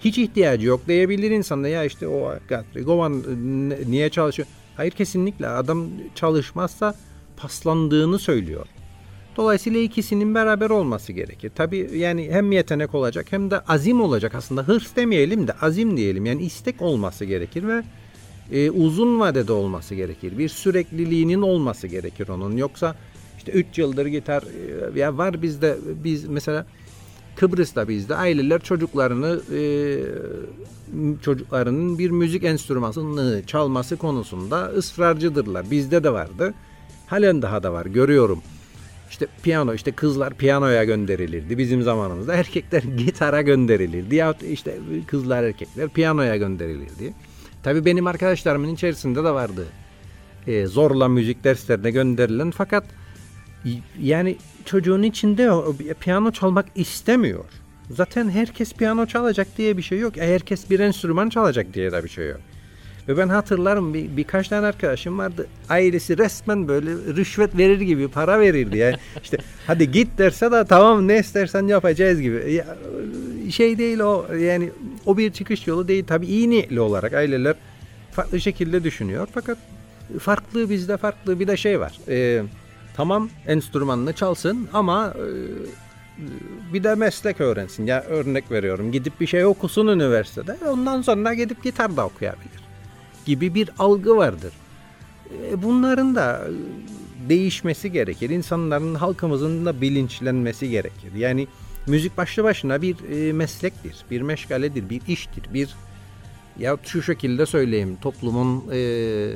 Hiç 0.00 0.18
ihtiyacı 0.18 0.66
yok 0.66 0.88
diyebilir 0.88 1.30
insan 1.30 1.64
da 1.64 1.68
ya 1.68 1.84
işte 1.84 2.08
o 2.08 2.34
Gadri 2.48 2.82
Govan 2.82 3.22
niye 3.86 4.10
çalışıyor? 4.10 4.48
Hayır 4.76 4.90
kesinlikle 4.90 5.48
adam 5.48 5.88
çalışmazsa 6.14 6.94
paslandığını 7.36 8.18
söylüyor. 8.18 8.66
Dolayısıyla 9.36 9.80
ikisinin 9.80 10.34
beraber 10.34 10.70
olması 10.70 11.12
gerekir. 11.12 11.52
Tabi 11.54 11.90
yani 11.94 12.28
hem 12.30 12.52
yetenek 12.52 12.94
olacak 12.94 13.26
hem 13.30 13.50
de 13.50 13.60
azim 13.60 14.00
olacak 14.00 14.34
aslında. 14.34 14.62
Hırs 14.62 14.96
demeyelim 14.96 15.48
de 15.48 15.52
azim 15.52 15.96
diyelim. 15.96 16.26
Yani 16.26 16.42
istek 16.42 16.82
olması 16.82 17.24
gerekir 17.24 17.68
ve 17.68 17.82
e, 18.52 18.70
uzun 18.70 19.20
vadede 19.20 19.52
olması 19.52 19.94
gerekir. 19.94 20.38
Bir 20.38 20.48
sürekliliğinin 20.48 21.42
olması 21.42 21.86
gerekir 21.86 22.28
onun. 22.28 22.56
Yoksa 22.56 22.94
işte 23.38 23.52
3 23.52 23.78
yıldır 23.78 24.06
gitar 24.06 24.42
e, 24.94 25.00
ya 25.00 25.18
var 25.18 25.42
bizde 25.42 25.78
biz 26.04 26.24
mesela 26.24 26.66
Kıbrıs'ta 27.36 27.88
bizde 27.88 28.14
aileler 28.14 28.60
çocuklarını 28.60 29.40
e, 29.54 29.62
çocuklarının 31.22 31.98
bir 31.98 32.10
müzik 32.10 32.44
enstrümanını 32.44 33.42
çalması 33.46 33.96
konusunda 33.96 34.64
ısrarcıdırlar. 34.64 35.70
Bizde 35.70 36.04
de 36.04 36.12
vardı. 36.12 36.54
Halen 37.06 37.42
daha 37.42 37.62
da 37.62 37.72
var 37.72 37.86
görüyorum. 37.86 38.42
İşte 39.10 39.26
piyano 39.42 39.74
işte 39.74 39.92
kızlar 39.92 40.34
piyanoya 40.34 40.84
gönderilirdi 40.84 41.58
bizim 41.58 41.82
zamanımızda. 41.82 42.34
Erkekler 42.34 42.82
gitara 42.96 43.42
gönderilirdi. 43.42 44.14
Ya 44.14 44.34
işte 44.50 44.78
kızlar 45.06 45.42
erkekler 45.42 45.88
piyanoya 45.88 46.36
gönderilirdi. 46.36 47.14
Tabii 47.62 47.84
benim 47.84 48.06
arkadaşlarımın 48.06 48.74
içerisinde 48.74 49.24
de 49.24 49.30
vardı. 49.30 49.66
E, 50.46 50.66
zorla 50.66 51.08
müzik 51.08 51.44
derslerine 51.44 51.90
gönderilen 51.90 52.50
fakat 52.50 52.84
yani 53.98 54.36
çocuğun 54.64 55.02
içinde 55.02 55.52
o, 55.52 55.76
piyano 56.00 56.30
çalmak 56.32 56.66
istemiyor. 56.74 57.44
Zaten 57.90 58.30
herkes 58.30 58.72
piyano 58.72 59.06
çalacak 59.06 59.48
diye 59.58 59.76
bir 59.76 59.82
şey 59.82 59.98
yok. 59.98 60.16
Herkes 60.16 60.70
bir 60.70 60.80
enstrüman 60.80 61.28
çalacak 61.28 61.74
diye 61.74 61.92
de 61.92 62.04
bir 62.04 62.08
şey 62.08 62.28
yok. 62.28 62.40
Ve 63.08 63.16
ben 63.16 63.28
hatırlarım 63.28 63.94
bir, 63.94 64.16
birkaç 64.16 64.48
tane 64.48 64.66
arkadaşım 64.66 65.18
vardı. 65.18 65.46
Ailesi 65.68 66.18
resmen 66.18 66.68
böyle 66.68 66.90
rüşvet 66.90 67.56
verir 67.58 67.80
gibi 67.80 68.08
para 68.08 68.40
verirdi. 68.40 68.78
Yani 68.78 68.96
işte 69.22 69.36
hadi 69.66 69.92
git 69.92 70.18
derse 70.18 70.52
de 70.52 70.64
tamam 70.64 71.08
ne 71.08 71.18
istersen 71.18 71.66
yapacağız 71.66 72.20
gibi. 72.20 72.52
Ya, 72.52 72.76
şey 73.50 73.78
değil 73.78 74.00
o 74.00 74.26
yani 74.34 74.70
o 75.06 75.16
bir 75.16 75.32
çıkış 75.32 75.66
yolu 75.66 75.88
değil. 75.88 76.04
Tabii 76.06 76.26
iyi 76.26 76.50
niyetli 76.50 76.80
olarak 76.80 77.12
aileler 77.12 77.54
farklı 78.12 78.40
şekilde 78.40 78.84
düşünüyor. 78.84 79.28
Fakat 79.34 79.58
farklı 80.18 80.70
bizde 80.70 80.96
farklı 80.96 81.40
bir 81.40 81.48
de 81.48 81.56
şey 81.56 81.80
var. 81.80 81.98
Ee, 82.08 82.42
tamam 82.96 83.30
enstrümanını 83.46 84.12
çalsın 84.12 84.68
ama 84.72 85.14
e, 85.16 85.28
bir 86.72 86.84
de 86.84 86.94
meslek 86.94 87.40
öğrensin. 87.40 87.86
Ya 87.86 88.02
örnek 88.02 88.50
veriyorum 88.50 88.92
gidip 88.92 89.20
bir 89.20 89.26
şey 89.26 89.44
okusun 89.44 89.86
üniversitede 89.86 90.56
ondan 90.68 91.02
sonra 91.02 91.34
gidip 91.34 91.64
gitar 91.64 91.96
da 91.96 92.06
okuyabilir 92.06 92.59
gibi 93.26 93.54
bir 93.54 93.70
algı 93.78 94.16
vardır. 94.16 94.52
E, 95.50 95.62
bunların 95.62 96.14
da 96.14 96.48
değişmesi 97.28 97.92
gerekir. 97.92 98.30
İnsanların, 98.30 98.94
halkımızın 98.94 99.66
da 99.66 99.80
bilinçlenmesi 99.80 100.70
gerekir. 100.70 101.12
Yani 101.16 101.46
müzik 101.86 102.16
başlı 102.16 102.44
başına 102.44 102.82
bir 102.82 102.96
e, 103.10 103.32
meslektir, 103.32 103.96
bir 104.10 104.22
meşgaledir, 104.22 104.90
bir 104.90 105.00
iştir, 105.08 105.44
bir 105.54 105.74
ya 106.58 106.76
şu 106.84 107.02
şekilde 107.02 107.46
söyleyeyim 107.46 107.96
toplumun 108.02 108.64
e, 108.72 109.30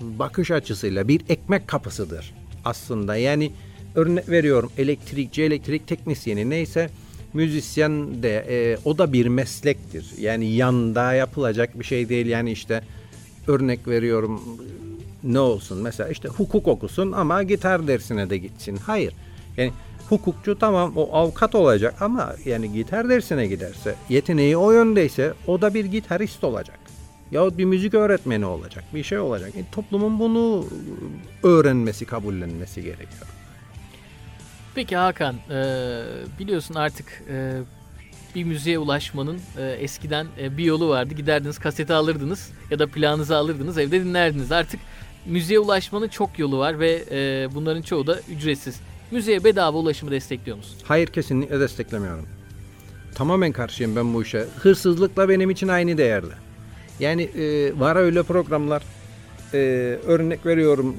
bakış 0.00 0.50
açısıyla 0.50 1.08
bir 1.08 1.20
ekmek 1.28 1.68
kapısıdır 1.68 2.34
aslında. 2.64 3.16
Yani 3.16 3.52
örnek 3.94 4.28
veriyorum 4.28 4.72
elektrikçi, 4.78 5.42
elektrik 5.42 5.86
teknisyeni 5.86 6.50
neyse 6.50 6.90
müzisyen 7.32 8.22
de 8.22 8.46
e, 8.48 8.78
o 8.84 8.98
da 8.98 9.12
bir 9.12 9.26
meslektir. 9.26 10.06
Yani 10.18 10.52
yanda 10.52 11.12
yapılacak 11.14 11.78
bir 11.80 11.84
şey 11.84 12.08
değil. 12.08 12.26
Yani 12.26 12.52
işte 12.52 12.82
örnek 13.50 13.88
veriyorum 13.88 14.40
ne 15.22 15.38
olsun 15.38 15.78
mesela 15.78 16.08
işte 16.08 16.28
hukuk 16.28 16.68
okusun 16.68 17.12
ama 17.12 17.42
gitar 17.42 17.86
dersine 17.88 18.30
de 18.30 18.38
gitsin. 18.38 18.76
Hayır. 18.76 19.14
Yani 19.56 19.72
hukukçu 20.08 20.58
tamam 20.58 20.92
o 20.96 21.16
avukat 21.16 21.54
olacak 21.54 22.02
ama 22.02 22.34
yani 22.44 22.72
gitar 22.72 23.08
dersine 23.08 23.46
giderse 23.46 23.94
yeteneği 24.08 24.56
o 24.56 24.72
yöndeyse 24.72 25.34
o 25.46 25.60
da 25.60 25.74
bir 25.74 25.84
gitarist 25.84 26.44
olacak. 26.44 26.78
Yahut 27.30 27.58
bir 27.58 27.64
müzik 27.64 27.94
öğretmeni 27.94 28.46
olacak. 28.46 28.84
Bir 28.94 29.02
şey 29.02 29.18
olacak. 29.18 29.56
E, 29.56 29.64
toplumun 29.72 30.18
bunu 30.18 30.66
öğrenmesi, 31.42 32.04
kabullenmesi 32.04 32.82
gerekiyor. 32.82 33.26
Peki 34.74 34.96
Hakan, 34.96 35.36
e, 35.50 36.02
biliyorsun 36.38 36.74
artık 36.74 37.22
e, 37.28 37.60
bir 38.34 38.44
müziğe 38.44 38.78
ulaşmanın 38.78 39.40
e, 39.58 39.62
eskiden 39.70 40.26
e, 40.40 40.56
bir 40.56 40.64
yolu 40.64 40.88
vardı. 40.88 41.14
Giderdiniz 41.14 41.58
kaseti 41.58 41.92
alırdınız 41.92 42.50
ya 42.70 42.78
da 42.78 42.86
planınızı 42.86 43.36
alırdınız 43.36 43.78
evde 43.78 44.04
dinlerdiniz. 44.04 44.52
Artık 44.52 44.80
müziğe 45.26 45.58
ulaşmanın 45.58 46.08
çok 46.08 46.38
yolu 46.38 46.58
var 46.58 46.80
ve 46.80 47.04
e, 47.10 47.48
bunların 47.54 47.82
çoğu 47.82 48.06
da 48.06 48.20
ücretsiz. 48.30 48.80
Müziğe 49.10 49.44
bedava 49.44 49.78
ulaşımı 49.78 50.10
destekliyor 50.10 50.56
musun? 50.56 50.76
Hayır 50.84 51.06
kesinlikle 51.06 51.60
desteklemiyorum. 51.60 52.26
Tamamen 53.14 53.52
karşıyım 53.52 53.96
ben 53.96 54.14
bu 54.14 54.22
işe. 54.22 54.46
Hırsızlıkla 54.56 55.28
benim 55.28 55.50
için 55.50 55.68
aynı 55.68 55.98
değerde. 55.98 56.34
Yani 57.00 57.22
e, 57.22 57.78
var 57.80 57.96
öyle 57.96 58.22
programlar 58.22 58.82
e, 59.54 59.58
örnek 60.06 60.46
veriyorum 60.46 60.96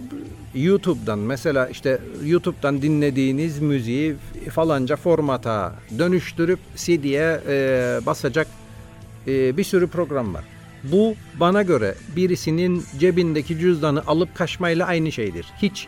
YouTube'dan 0.56 1.20
mesela 1.20 1.68
işte 1.68 2.00
YouTube'dan 2.26 2.82
dinlediğiniz 2.82 3.60
müziği 3.60 4.16
falanca 4.52 4.96
formata 4.96 5.76
dönüştürüp 5.98 6.60
CD'ye 6.76 7.42
e, 7.48 8.00
basacak 8.06 8.48
e, 9.28 9.58
bir 9.58 9.64
sürü 9.64 9.88
program 9.88 10.34
var. 10.34 10.44
Bu 10.84 11.16
bana 11.40 11.62
göre 11.62 11.96
birisinin 12.16 12.84
cebindeki 13.00 13.60
cüzdanı 13.60 14.04
alıp 14.08 14.36
kaçmayla 14.36 14.88
aynı 14.88 15.12
şeydir. 15.12 15.46
Hiç 15.62 15.88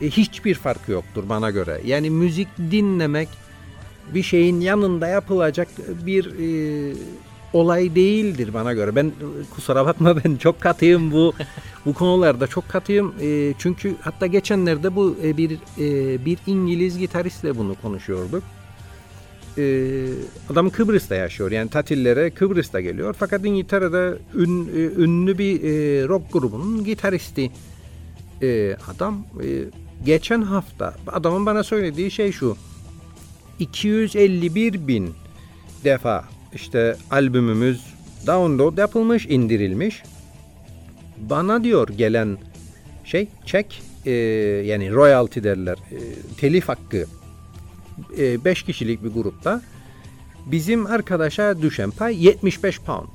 e, 0.00 0.06
hiçbir 0.10 0.54
farkı 0.54 0.92
yoktur 0.92 1.28
bana 1.28 1.50
göre. 1.50 1.80
Yani 1.84 2.10
müzik 2.10 2.48
dinlemek 2.58 3.28
bir 4.14 4.22
şeyin 4.22 4.60
yanında 4.60 5.06
yapılacak 5.06 5.68
bir 6.06 6.26
e, 6.26 6.94
olay 7.54 7.94
değildir 7.94 8.54
bana 8.54 8.72
göre. 8.72 8.96
Ben 8.96 9.12
kusura 9.54 9.86
bakma 9.86 10.16
ben 10.24 10.36
çok 10.36 10.60
katıyım 10.60 11.12
bu 11.12 11.34
bu 11.86 11.94
konularda 11.94 12.46
çok 12.46 12.68
katıyım. 12.68 13.14
E, 13.20 13.54
çünkü 13.58 13.94
hatta 14.00 14.26
geçenlerde 14.26 14.96
bu 14.96 15.16
e, 15.22 15.36
bir 15.36 15.50
e, 15.52 16.24
bir 16.24 16.38
İngiliz 16.46 16.98
gitaristle 16.98 17.56
bunu 17.56 17.74
konuşuyorduk. 17.82 18.42
E, 19.58 19.84
adam 20.50 20.70
Kıbrıs'ta 20.70 21.14
yaşıyor. 21.14 21.50
Yani 21.50 21.70
tatillere 21.70 22.30
Kıbrıs'ta 22.30 22.80
geliyor. 22.80 23.14
Fakat 23.18 23.44
İngiltere'de 23.44 24.18
ün, 24.34 24.68
e, 24.68 25.02
ünlü 25.02 25.38
bir 25.38 25.62
e, 25.62 26.08
rock 26.08 26.32
grubunun 26.32 26.84
gitaristi. 26.84 27.50
E, 28.42 28.76
adam 28.94 29.26
e, 29.44 29.48
geçen 30.04 30.42
hafta 30.42 30.94
adamın 31.06 31.46
bana 31.46 31.62
söylediği 31.62 32.10
şey 32.10 32.32
şu. 32.32 32.56
251 33.58 34.88
bin 34.88 35.14
defa 35.84 36.24
işte 36.54 36.96
albümümüz 37.10 37.84
download 38.26 38.78
yapılmış, 38.78 39.26
indirilmiş. 39.26 40.02
Bana 41.18 41.64
diyor 41.64 41.88
gelen 41.88 42.38
şey 43.04 43.28
çek 43.46 43.82
e, 44.06 44.10
yani 44.66 44.92
royalty 44.92 45.42
derler 45.42 45.76
e, 45.76 45.98
telif 46.40 46.68
hakkı 46.68 47.06
5 48.44 48.62
e, 48.62 48.66
kişilik 48.66 49.04
bir 49.04 49.08
grupta 49.08 49.62
bizim 50.46 50.86
arkadaşa 50.86 51.62
düşen 51.62 51.90
pay 51.90 52.24
75 52.24 52.80
pound. 52.80 53.08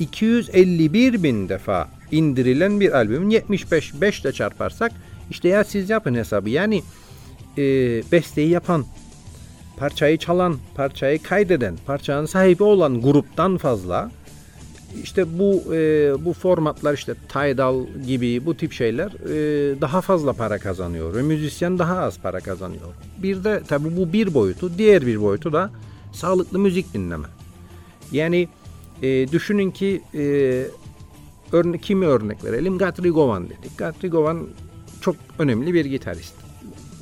251 0.00 1.22
bin 1.22 1.48
defa 1.48 1.88
indirilen 2.10 2.80
bir 2.80 2.92
albümün 2.92 3.30
75 3.30 4.00
5 4.00 4.20
ile 4.20 4.32
çarparsak 4.32 4.92
işte 5.30 5.48
ya 5.48 5.64
siz 5.64 5.90
yapın 5.90 6.14
hesabı. 6.14 6.50
Yani 6.50 6.82
e, 7.58 7.62
besteyi 8.12 8.48
yapan, 8.48 8.84
parçayı 9.76 10.18
çalan, 10.18 10.56
parçayı 10.74 11.22
kaydeden, 11.22 11.76
parçanın 11.86 12.26
sahibi 12.26 12.62
olan 12.62 13.02
gruptan 13.02 13.56
fazla 13.56 14.10
işte 15.02 15.38
bu 15.38 15.74
e, 15.74 15.78
bu 16.24 16.32
formatlar 16.32 16.94
işte 16.94 17.14
Tidal 17.28 17.86
gibi 18.06 18.46
bu 18.46 18.56
tip 18.56 18.72
şeyler 18.72 19.06
e, 19.06 19.80
daha 19.80 20.00
fazla 20.00 20.32
para 20.32 20.58
kazanıyor 20.58 21.14
ve 21.14 21.22
müzisyen 21.22 21.78
daha 21.78 21.98
az 21.98 22.18
para 22.18 22.40
kazanıyor. 22.40 22.94
Bir 23.18 23.44
de 23.44 23.62
tabi 23.68 23.96
bu 23.96 24.12
bir 24.12 24.34
boyutu, 24.34 24.78
diğer 24.78 25.06
bir 25.06 25.20
boyutu 25.20 25.52
da 25.52 25.70
sağlıklı 26.12 26.58
müzik 26.58 26.94
dinleme. 26.94 27.26
Yani 28.12 28.48
e, 29.02 29.32
düşünün 29.32 29.70
ki 29.70 30.02
e, 30.14 30.22
örne 31.52 31.78
kimi 31.78 32.06
örnek 32.06 32.44
verelim? 32.44 32.78
Guthrie 32.78 33.10
Govan 33.10 33.44
dedik. 33.44 33.78
Guthrie 33.78 34.10
Govan 34.10 34.46
çok 35.00 35.16
önemli 35.38 35.74
bir 35.74 35.84
gitarist. 35.84 36.34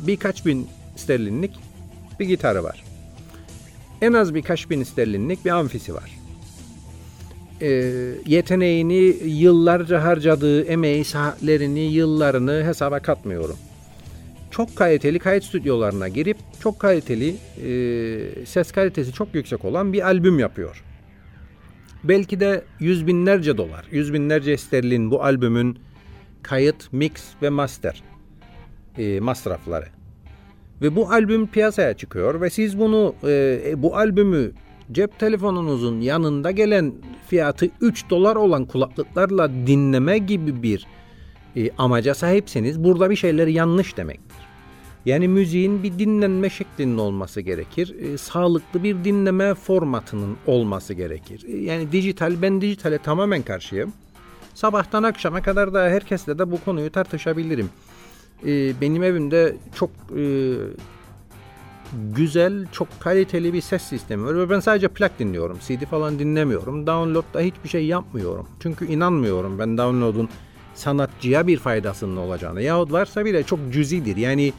Birkaç 0.06 0.46
bin 0.46 0.68
sterlinlik 0.96 1.52
bir 2.20 2.27
gitarı 2.27 2.64
var. 2.64 2.85
En 4.03 4.12
az 4.12 4.35
birkaç 4.35 4.70
bin 4.70 4.83
sterlinlik 4.83 5.44
bir 5.44 5.51
amfisi 5.51 5.94
var. 5.94 6.11
E, 7.61 7.68
yeteneğini 8.27 9.16
yıllarca 9.25 10.05
harcadığı 10.05 10.64
emeği, 10.64 11.05
saatlerini, 11.05 11.81
yıllarını 11.81 12.64
hesaba 12.64 13.01
katmıyorum. 13.01 13.57
Çok 14.51 14.77
kaliteli 14.77 15.18
kayıt 15.18 15.44
stüdyolarına 15.44 16.09
girip 16.09 16.37
çok 16.61 16.79
kaliteli 16.79 17.37
e, 17.57 18.46
ses 18.46 18.72
kalitesi 18.72 19.12
çok 19.12 19.35
yüksek 19.35 19.64
olan 19.64 19.92
bir 19.92 20.07
albüm 20.07 20.38
yapıyor. 20.38 20.85
Belki 22.05 22.40
de 22.40 22.64
yüz 22.81 23.07
binlerce 23.07 23.57
dolar, 23.57 23.87
yüz 23.90 24.12
binlerce 24.12 24.57
sterlin 24.57 25.11
bu 25.11 25.22
albümün 25.22 25.79
kayıt, 26.42 26.92
mix 26.92 27.12
ve 27.42 27.51
master 27.51 28.03
e, 28.98 29.20
masrafları. 29.20 30.02
Ve 30.83 30.97
bu 30.97 31.11
albüm 31.11 31.47
piyasaya 31.47 31.95
çıkıyor 31.95 32.40
ve 32.40 32.51
siz 32.51 32.79
bunu 32.79 33.14
e, 33.25 33.75
bu 33.77 33.97
albümü 33.97 34.53
cep 34.92 35.18
telefonunuzun 35.18 36.01
yanında 36.01 36.51
gelen 36.51 36.92
fiyatı 37.29 37.71
3 37.81 38.11
dolar 38.11 38.37
olan 38.37 38.64
kulaklıklarla 38.64 39.51
dinleme 39.66 40.18
gibi 40.18 40.62
bir 40.62 40.87
e, 41.57 41.71
amaca 41.79 42.14
sahipseniz 42.14 42.85
burada 42.85 43.11
bir 43.11 43.16
şeyler 43.16 43.47
yanlış 43.47 43.97
demektir. 43.97 44.37
Yani 45.07 45.29
müziğin 45.29 45.83
bir 45.83 45.99
dinlenme 45.99 46.51
şeklinin 46.51 46.99
olması 46.99 47.40
gerekir. 47.40 47.95
E, 48.01 48.18
sağlıklı 48.18 48.83
bir 48.83 49.05
dinleme 49.05 49.55
formatının 49.55 50.37
olması 50.47 50.95
gerekir. 50.95 51.45
E, 51.49 51.57
yani 51.57 51.92
dijital, 51.92 52.42
ben 52.42 52.61
dijitale 52.61 52.99
tamamen 52.99 53.42
karşıyım. 53.42 53.92
Sabahtan 54.55 55.03
akşama 55.03 55.42
kadar 55.42 55.75
da 55.75 55.83
herkesle 55.83 56.38
de 56.38 56.51
bu 56.51 56.64
konuyu 56.64 56.90
tartışabilirim. 56.90 57.71
E, 58.46 58.81
benim 58.81 59.02
evimde 59.02 59.57
çok 59.74 59.90
e, 60.16 60.55
güzel, 62.14 62.66
çok 62.72 62.88
kaliteli 63.00 63.52
bir 63.52 63.61
ses 63.61 63.83
sistemi 63.83 64.24
var 64.24 64.38
ve 64.38 64.50
ben 64.50 64.61
sadece 64.61 64.88
plak 64.88 65.18
dinliyorum. 65.18 65.59
CD 65.68 65.85
falan 65.85 66.18
dinlemiyorum. 66.18 66.87
Download'da 66.87 67.40
hiçbir 67.40 67.68
şey 67.68 67.87
yapmıyorum. 67.87 68.46
Çünkü 68.61 68.87
inanmıyorum 68.87 69.59
ben 69.59 69.78
download'un 69.78 70.28
sanatçıya 70.74 71.46
bir 71.46 71.59
faydasının 71.59 72.16
olacağını. 72.16 72.62
Yahut 72.62 72.92
varsa 72.92 73.24
bile 73.24 73.42
çok 73.42 73.59
cüzidir. 73.72 74.16
Yani 74.16 74.52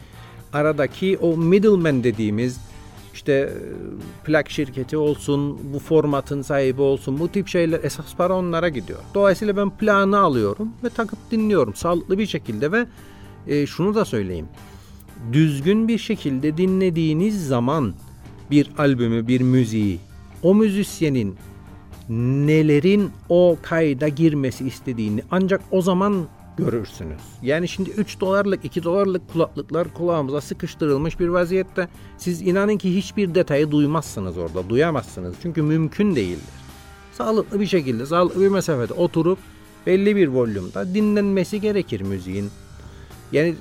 aradaki 0.53 1.17
o 1.21 1.37
middleman 1.37 2.03
dediğimiz 2.03 2.59
işte 3.13 3.33
e, 3.33 3.55
plak 4.25 4.49
şirketi 4.49 4.97
olsun, 4.97 5.59
bu 5.73 5.79
formatın 5.79 6.41
sahibi 6.41 6.81
olsun, 6.81 7.19
bu 7.19 7.29
tip 7.29 7.47
şeyler 7.47 7.83
esas 7.83 8.15
para 8.15 8.33
onlara 8.33 8.69
gidiyor. 8.69 8.99
Dolayısıyla 9.13 9.57
ben 9.57 9.69
planı 9.69 10.19
alıyorum 10.19 10.69
ve 10.83 10.89
takıp 10.89 11.19
dinliyorum 11.31 11.75
sağlıklı 11.75 12.17
bir 12.17 12.25
şekilde 12.25 12.71
ve 12.71 12.85
e, 13.47 13.65
şunu 13.65 13.95
da 13.95 14.05
söyleyeyim 14.05 14.47
düzgün 15.33 15.87
bir 15.87 15.97
şekilde 15.97 16.57
dinlediğiniz 16.57 17.47
zaman 17.47 17.93
bir 18.51 18.69
albümü, 18.77 19.27
bir 19.27 19.41
müziği, 19.41 19.99
o 20.43 20.55
müzisyenin 20.55 21.35
nelerin 22.09 23.11
o 23.29 23.57
kayda 23.61 24.07
girmesi 24.07 24.67
istediğini 24.67 25.23
ancak 25.31 25.61
o 25.71 25.81
zaman 25.81 26.27
görürsünüz. 26.57 27.21
Yani 27.41 27.67
şimdi 27.67 27.89
3 27.89 28.19
dolarlık 28.19 28.65
2 28.65 28.83
dolarlık 28.83 29.33
kulaklıklar 29.33 29.93
kulağımıza 29.93 30.41
sıkıştırılmış 30.41 31.19
bir 31.19 31.27
vaziyette 31.27 31.87
siz 32.17 32.41
inanın 32.41 32.77
ki 32.77 32.95
hiçbir 32.95 33.35
detayı 33.35 33.71
duymazsınız 33.71 34.37
orada 34.37 34.69
duyamazsınız 34.69 35.35
çünkü 35.41 35.61
mümkün 35.61 36.15
değildir. 36.15 36.43
Sağlıklı 37.13 37.59
bir 37.59 37.67
şekilde 37.67 38.05
sağlıklı 38.05 38.41
bir 38.41 38.47
mesafede 38.47 38.93
oturup 38.93 39.39
belli 39.87 40.15
bir 40.15 40.27
volümde 40.27 40.93
dinlenmesi 40.93 41.61
gerekir 41.61 42.01
müziğin. 42.01 42.49
Yani 43.33 43.55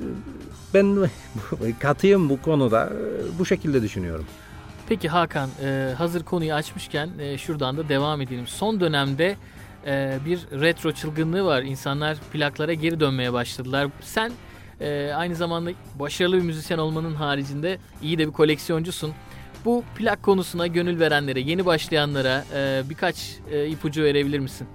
ben 0.75 1.11
katıyım 1.81 2.29
bu 2.29 2.43
konuda. 2.43 2.93
Bu 3.39 3.47
şekilde 3.47 3.83
düşünüyorum. 3.83 4.25
Peki 4.89 5.09
Hakan 5.09 5.51
e, 5.65 5.95
hazır 5.99 6.23
konuyu 6.23 6.55
açmışken 6.55 7.11
e, 7.21 7.39
şuradan 7.39 7.77
da 7.77 7.89
devam 7.89 8.21
edelim. 8.21 8.47
Son 8.47 8.81
dönemde 8.81 9.37
e, 9.87 10.19
bir 10.27 10.61
retro 10.61 10.93
çılgınlığı 10.93 11.45
var. 11.45 11.63
İnsanlar 11.63 12.19
plaklara 12.33 12.75
geri 12.75 13.01
dönmeye 13.01 13.33
başladılar. 13.33 13.89
Sen 14.01 14.33
aynı 15.15 15.35
zamanda 15.35 15.71
başarılı 15.99 16.37
bir 16.37 16.43
müzisyen 16.43 16.79
olmanın 16.79 17.15
haricinde 17.15 17.79
iyi 18.03 18.19
de 18.19 18.27
bir 18.27 18.33
koleksiyoncusun. 18.33 19.13
Bu 19.65 19.85
plak 19.97 20.23
konusuna 20.23 20.67
gönül 20.67 21.01
verenlere, 21.01 21.41
yeni 21.41 21.67
başlayanlara 21.67 22.45
birkaç 22.91 23.37
ipucu 23.69 24.03
verebilir 24.03 24.39
misin? 24.39 24.67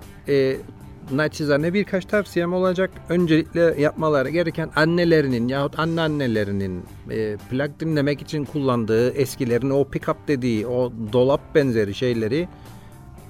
Naçizane 1.11 1.73
birkaç 1.73 2.05
tavsiyem 2.05 2.53
olacak. 2.53 2.91
Öncelikle 3.09 3.75
yapmaları 3.79 4.29
gereken 4.29 4.69
annelerinin 4.75 5.47
yahut 5.47 5.79
anneannelerinin 5.79 6.83
e, 7.11 7.37
plak 7.49 7.79
dinlemek 7.79 8.21
için 8.21 8.45
kullandığı 8.45 9.11
eskilerin 9.11 9.69
o 9.69 9.81
pick-up 9.81 10.15
dediği 10.27 10.67
o 10.67 10.93
dolap 11.13 11.55
benzeri 11.55 11.93
şeyleri 11.93 12.47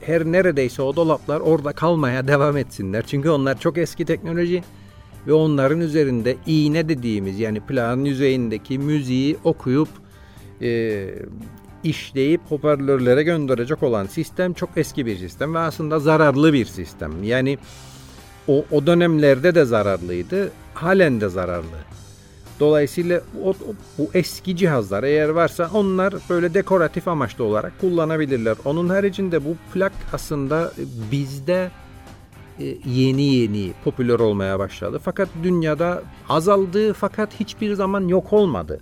her 0.02 0.26
neredeyse 0.26 0.82
o 0.82 0.96
dolaplar 0.96 1.40
orada 1.40 1.74
kalmaya 1.74 2.28
devam 2.28 2.58
etsinler. 2.58 3.04
Çünkü 3.08 3.30
onlar 3.30 3.60
çok 3.60 3.78
eski 3.78 4.06
teknoloji 4.06 4.64
ve 5.28 5.34
onların 5.34 5.82
üzerinde 5.82 6.36
iğne 6.46 6.90
dediğimiz 6.90 7.40
yani 7.40 7.60
plağın 7.60 8.06
yüzeyindeki 8.06 8.80
müziği 8.80 9.38
okuyup 9.44 9.90
e, 10.62 11.10
işleyip 11.90 12.42
hoparlörlere 12.50 13.24
gönderecek 13.24 13.84
olan 13.84 14.06
sistem 14.06 14.54
çok 14.54 14.70
eski 14.76 15.06
bir 15.06 15.18
sistem 15.18 15.56
ve 15.56 15.60
aslında 15.60 16.00
zararlı 16.00 16.54
bir 16.54 16.66
sistem. 16.66 17.24
Yani 17.24 17.58
o, 18.48 18.66
o 18.72 18.86
dönemlerde 18.88 19.56
de 19.56 19.66
zararlıydı, 19.66 20.52
halen 20.74 21.22
de 21.22 21.30
zararlı. 21.30 21.78
Dolayısıyla 22.60 23.22
o, 23.44 23.54
bu 23.98 24.10
eski 24.14 24.58
cihazlar 24.58 25.04
eğer 25.04 25.30
varsa 25.30 25.70
onlar 25.74 26.14
böyle 26.30 26.54
dekoratif 26.54 27.08
amaçlı 27.08 27.44
olarak 27.44 27.82
kullanabilirler. 27.82 28.56
Onun 28.66 28.90
haricinde 28.90 29.46
bu 29.46 29.56
plak 29.74 29.94
aslında 30.14 30.72
bizde 31.12 31.72
e, 32.60 32.66
yeni 32.86 33.24
yeni 33.24 33.72
popüler 33.84 34.20
olmaya 34.20 34.60
başladı. 34.60 35.02
Fakat 35.04 35.30
dünyada 35.44 36.04
azaldı 36.30 36.94
fakat 36.94 37.40
hiçbir 37.40 37.74
zaman 37.74 38.08
yok 38.08 38.34
olmadı 38.34 38.80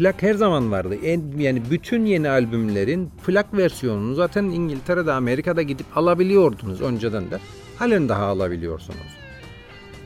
plak 0.00 0.22
her 0.22 0.34
zaman 0.34 0.70
vardı. 0.70 0.94
En, 1.04 1.22
yani 1.38 1.62
bütün 1.70 2.04
yeni 2.04 2.28
albümlerin 2.28 3.10
plak 3.26 3.56
versiyonunu 3.56 4.14
zaten 4.14 4.44
İngiltere'de, 4.44 5.12
Amerika'da 5.12 5.62
gidip 5.62 5.86
alabiliyordunuz 5.96 6.80
önceden 6.80 7.30
de. 7.30 7.38
Halen 7.76 8.08
daha 8.08 8.24
alabiliyorsunuz. 8.24 9.16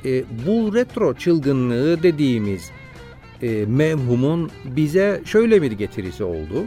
E, 0.05 0.25
bu 0.47 0.75
retro 0.75 1.15
çılgınlığı 1.15 2.03
dediğimiz 2.03 2.71
e, 3.43 3.65
mevhumun 3.67 4.51
bize 4.65 5.23
şöyle 5.25 5.63
bir 5.63 5.73
getirisi 5.73 6.25
oldu. 6.25 6.65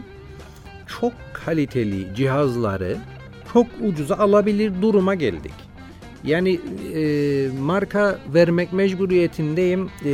Çok 0.99 1.13
kaliteli 1.33 2.15
cihazları 2.15 2.97
çok 3.53 3.67
ucuza 3.83 4.15
alabilir 4.15 4.71
duruma 4.81 5.15
geldik. 5.15 5.53
Yani 6.23 6.59
e, 6.95 7.49
marka 7.61 8.19
vermek 8.33 8.73
mecburiyetindeyim. 8.73 9.89
E, 10.05 10.11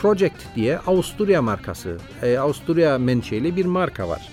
Project 0.00 0.36
diye 0.56 0.78
Avusturya 0.78 1.42
markası, 1.42 1.98
e, 2.22 2.38
Avusturya 2.38 2.98
menşeli 2.98 3.56
bir 3.56 3.64
marka 3.64 4.08
var. 4.08 4.28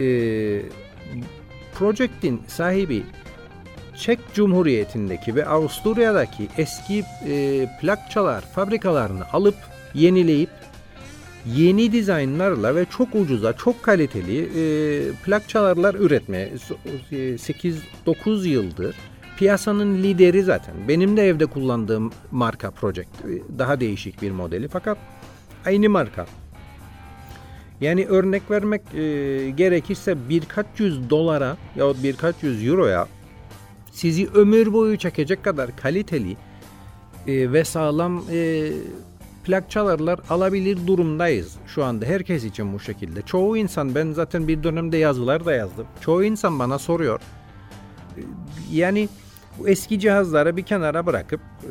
E, 0.00 0.06
Project'in 1.74 2.42
sahibi 2.46 3.02
Çek 3.96 4.18
Cumhuriyeti'ndeki 4.34 5.34
ve 5.34 5.46
Avusturya'daki 5.46 6.48
eski 6.58 7.04
e, 7.28 7.66
plakçalar 7.80 8.40
fabrikalarını 8.40 9.24
alıp 9.32 9.56
yenileyip 9.94 10.50
yeni 11.46 11.92
dizaynlarla 11.92 12.76
ve 12.76 12.84
çok 12.90 13.14
ucuza, 13.14 13.52
çok 13.52 13.82
kaliteli 13.82 14.40
e, 14.42 15.12
plakçalarlar 15.24 15.94
üretmeye 15.94 16.52
8-9 17.10 18.48
yıldır 18.48 18.96
piyasanın 19.36 20.02
lideri 20.02 20.42
zaten. 20.42 20.74
Benim 20.88 21.16
de 21.16 21.28
evde 21.28 21.46
kullandığım 21.46 22.12
marka 22.30 22.70
Project. 22.70 23.08
Daha 23.58 23.80
değişik 23.80 24.22
bir 24.22 24.30
modeli 24.30 24.68
fakat 24.68 24.98
aynı 25.66 25.88
marka. 25.88 26.26
Yani 27.80 28.06
örnek 28.06 28.50
vermek 28.50 28.82
e, 28.94 29.50
gerekirse 29.50 30.28
birkaç 30.28 30.66
yüz 30.78 31.10
dolara 31.10 31.56
ya 31.76 31.94
birkaç 32.02 32.42
yüz 32.42 32.66
euroya 32.66 33.06
sizi 33.92 34.28
ömür 34.34 34.72
boyu 34.72 34.98
çekecek 34.98 35.44
kadar 35.44 35.76
kaliteli 35.76 36.36
e, 37.26 37.52
ve 37.52 37.64
sağlam 37.64 38.24
e, 38.30 38.70
plak 39.44 39.70
çalarlar 39.70 40.20
alabilir 40.30 40.86
durumdayız 40.86 41.56
şu 41.66 41.84
anda 41.84 42.06
herkes 42.06 42.44
için 42.44 42.74
bu 42.74 42.80
şekilde. 42.80 43.22
Çoğu 43.22 43.56
insan 43.56 43.94
ben 43.94 44.12
zaten 44.12 44.48
bir 44.48 44.62
dönemde 44.62 44.96
yazılar 44.96 45.44
da 45.44 45.52
yazdım. 45.52 45.86
Çoğu 46.00 46.24
insan 46.24 46.58
bana 46.58 46.78
soruyor. 46.78 47.20
E, 48.16 48.20
yani 48.72 49.08
bu 49.58 49.68
eski 49.68 50.00
cihazları 50.00 50.56
bir 50.56 50.62
kenara 50.62 51.06
bırakıp 51.06 51.40
e, 51.40 51.70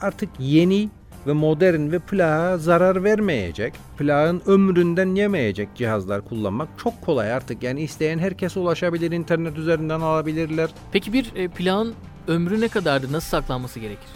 artık 0.00 0.28
yeni 0.38 0.88
ve 1.26 1.32
modern 1.32 1.92
ve 1.92 1.98
plağa 1.98 2.58
zarar 2.58 3.04
vermeyecek, 3.04 3.74
plağın 3.98 4.42
ömründen 4.46 5.14
yemeyecek 5.14 5.68
cihazlar 5.74 6.20
kullanmak 6.20 6.68
çok 6.82 7.02
kolay 7.02 7.32
artık. 7.32 7.62
Yani 7.62 7.80
isteyen 7.82 8.18
herkes 8.18 8.56
ulaşabilir, 8.56 9.12
internet 9.12 9.58
üzerinden 9.58 10.00
alabilirler. 10.00 10.70
Peki 10.92 11.12
bir 11.12 11.32
e, 11.36 11.48
plağın 11.48 11.94
ömrü 12.28 12.60
ne 12.60 12.68
kadardı? 12.68 13.12
Nasıl 13.12 13.28
saklanması 13.28 13.80
gerekir? 13.80 14.08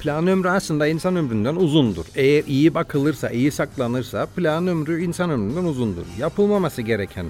Plağın 0.00 0.26
ömrü 0.26 0.48
aslında 0.48 0.86
insan 0.86 1.16
ömründen 1.16 1.56
uzundur. 1.56 2.04
Eğer 2.14 2.44
iyi 2.44 2.74
bakılırsa, 2.74 3.30
iyi 3.30 3.50
saklanırsa 3.50 4.26
plağın 4.26 4.66
ömrü 4.66 5.02
insan 5.02 5.30
ömründen 5.30 5.64
uzundur. 5.64 6.06
Yapılmaması 6.18 6.82
gereken 6.82 7.26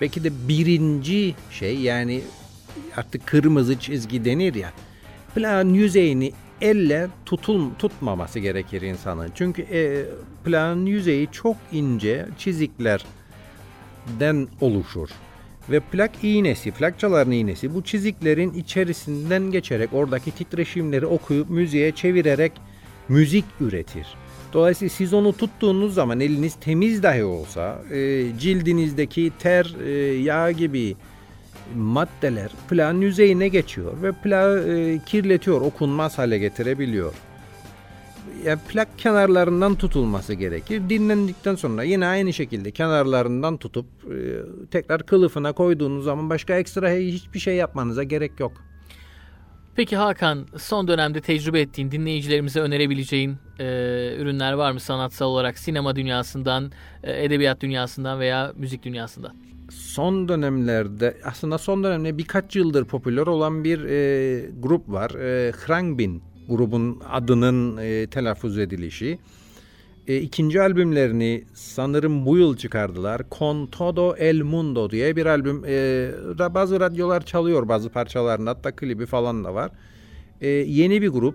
belki 0.00 0.24
de 0.24 0.48
birinci 0.48 1.34
şey 1.50 1.78
yani 1.78 2.22
artık 2.96 3.26
kırmızı 3.26 3.78
çizgi 3.78 4.24
denir 4.24 4.54
ya. 4.54 4.72
Plağın 5.34 5.74
yüzeyini 5.74 6.32
elle 6.60 7.08
tutul, 7.26 7.70
tutmaması 7.78 8.38
gerekir 8.38 8.82
insanın. 8.82 9.32
Çünkü 9.34 9.62
e, 9.62 10.04
plağın 10.44 10.86
yüzeyi 10.86 11.28
çok 11.32 11.56
ince 11.72 12.26
çiziklerden 12.38 13.08
oluşur. 14.60 15.08
Ve 15.70 15.80
plak 15.80 16.10
iğnesi, 16.22 16.70
plakçaların 16.70 17.32
iğnesi 17.32 17.74
bu 17.74 17.82
çiziklerin 17.82 18.52
içerisinden 18.54 19.50
geçerek 19.50 19.92
oradaki 19.92 20.30
titreşimleri 20.30 21.06
okuyup 21.06 21.50
müziğe 21.50 21.92
çevirerek 21.92 22.52
müzik 23.08 23.44
üretir. 23.60 24.06
Dolayısıyla 24.52 24.90
siz 24.90 25.14
onu 25.14 25.36
tuttuğunuz 25.36 25.94
zaman 25.94 26.20
eliniz 26.20 26.54
temiz 26.60 27.02
dahi 27.02 27.24
olsa 27.24 27.82
e, 27.90 28.26
cildinizdeki 28.38 29.32
ter, 29.38 29.76
e, 29.86 29.90
yağ 30.22 30.50
gibi 30.50 30.96
maddeler 31.76 32.50
plağın 32.70 33.00
yüzeyine 33.00 33.48
geçiyor 33.48 34.02
ve 34.02 34.12
plağı 34.12 34.68
e, 34.68 34.98
kirletiyor, 34.98 35.60
okunmaz 35.60 36.18
hale 36.18 36.38
getirebiliyor. 36.38 37.12
Yani 38.44 38.58
plak 38.68 38.98
kenarlarından 38.98 39.74
tutulması 39.74 40.34
gerekir. 40.34 40.82
Dinlendikten 40.88 41.54
sonra 41.54 41.82
yine 41.82 42.06
aynı 42.06 42.32
şekilde 42.32 42.70
kenarlarından 42.70 43.56
tutup 43.56 43.86
e, 44.04 44.16
tekrar 44.70 45.06
kılıfına 45.06 45.52
koyduğunuz 45.52 46.04
zaman 46.04 46.30
başka 46.30 46.54
ekstra 46.54 46.90
hiçbir 46.90 47.38
şey 47.38 47.56
yapmanıza 47.56 48.02
gerek 48.02 48.40
yok. 48.40 48.52
Peki 49.78 49.96
Hakan, 49.96 50.46
son 50.58 50.88
dönemde 50.88 51.20
tecrübe 51.20 51.60
ettiğin, 51.60 51.90
dinleyicilerimize 51.90 52.60
önerebileceğin 52.60 53.36
e, 53.58 53.64
ürünler 54.18 54.52
var 54.52 54.72
mı 54.72 54.80
sanatsal 54.80 55.26
olarak 55.26 55.58
sinema 55.58 55.96
dünyasından, 55.96 56.72
e, 57.02 57.24
edebiyat 57.24 57.60
dünyasından 57.60 58.20
veya 58.20 58.52
müzik 58.56 58.82
dünyasından? 58.82 59.34
Son 59.70 60.28
dönemlerde 60.28 61.16
aslında 61.24 61.58
son 61.58 61.84
dönemde 61.84 62.18
birkaç 62.18 62.56
yıldır 62.56 62.84
popüler 62.84 63.26
olan 63.26 63.64
bir 63.64 63.84
e, 63.84 64.50
grup 64.58 64.88
var. 64.88 65.10
E, 65.10 65.52
Khrangbin 65.52 66.22
grubun 66.48 67.02
adının 67.10 67.76
e, 67.76 68.06
telaffuz 68.06 68.58
edilişi. 68.58 69.18
E, 70.08 70.16
ikinci 70.16 70.62
albümlerini 70.62 71.44
sanırım 71.54 72.26
bu 72.26 72.38
yıl 72.38 72.56
çıkardılar. 72.56 73.22
Con 73.38 73.66
Todo 73.66 74.16
El 74.16 74.42
Mundo 74.42 74.90
diye 74.90 75.16
bir 75.16 75.26
albüm. 75.26 75.64
E, 75.66 76.10
bazı 76.54 76.80
radyolar 76.80 77.24
çalıyor 77.24 77.68
bazı 77.68 77.90
parçalarını 77.90 78.48
hatta 78.48 78.76
klibi 78.76 79.06
falan 79.06 79.44
da 79.44 79.54
var. 79.54 79.70
E, 80.40 80.48
yeni 80.48 81.02
bir 81.02 81.08
grup 81.08 81.34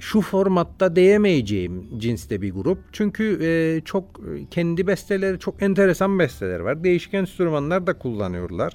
şu 0.00 0.20
formatta 0.20 0.96
diyemeyeceğim 0.96 1.98
cinste 1.98 2.42
bir 2.42 2.52
grup. 2.52 2.78
Çünkü 2.92 3.38
e, 3.42 3.80
çok 3.84 4.20
kendi 4.50 4.86
besteleri 4.86 5.38
çok 5.38 5.62
enteresan 5.62 6.18
besteler 6.18 6.60
var. 6.60 6.84
Değişik 6.84 7.14
enstrümanlar 7.14 7.86
da 7.86 7.98
kullanıyorlar. 7.98 8.72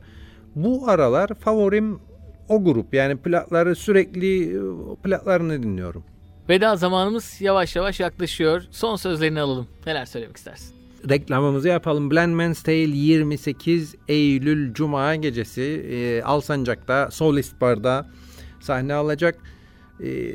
Bu 0.55 0.89
aralar 0.89 1.29
favorim 1.39 1.99
o 2.49 2.63
grup. 2.63 2.93
Yani 2.93 3.17
plakları 3.17 3.75
sürekli 3.75 4.59
plaklarını 5.03 5.63
dinliyorum. 5.63 6.03
Veda 6.49 6.75
zamanımız 6.75 7.41
yavaş 7.41 7.75
yavaş 7.75 7.99
yaklaşıyor. 7.99 8.63
Son 8.71 8.95
sözlerini 8.95 9.41
alalım. 9.41 9.67
Neler 9.85 10.05
söylemek 10.05 10.37
istersin? 10.37 10.75
Reklamımızı 11.09 11.67
yapalım. 11.67 12.11
Blind 12.11 12.33
Man's 12.33 12.63
Tale 12.63 12.77
28 12.77 13.95
Eylül 14.07 14.73
Cuma 14.73 15.15
gecesi 15.15 15.61
e, 15.61 16.23
Alsancak'ta 16.23 17.11
Solist 17.11 17.61
Bar'da 17.61 18.07
sahne 18.59 18.93
alacak. 18.93 19.35
E, 20.03 20.31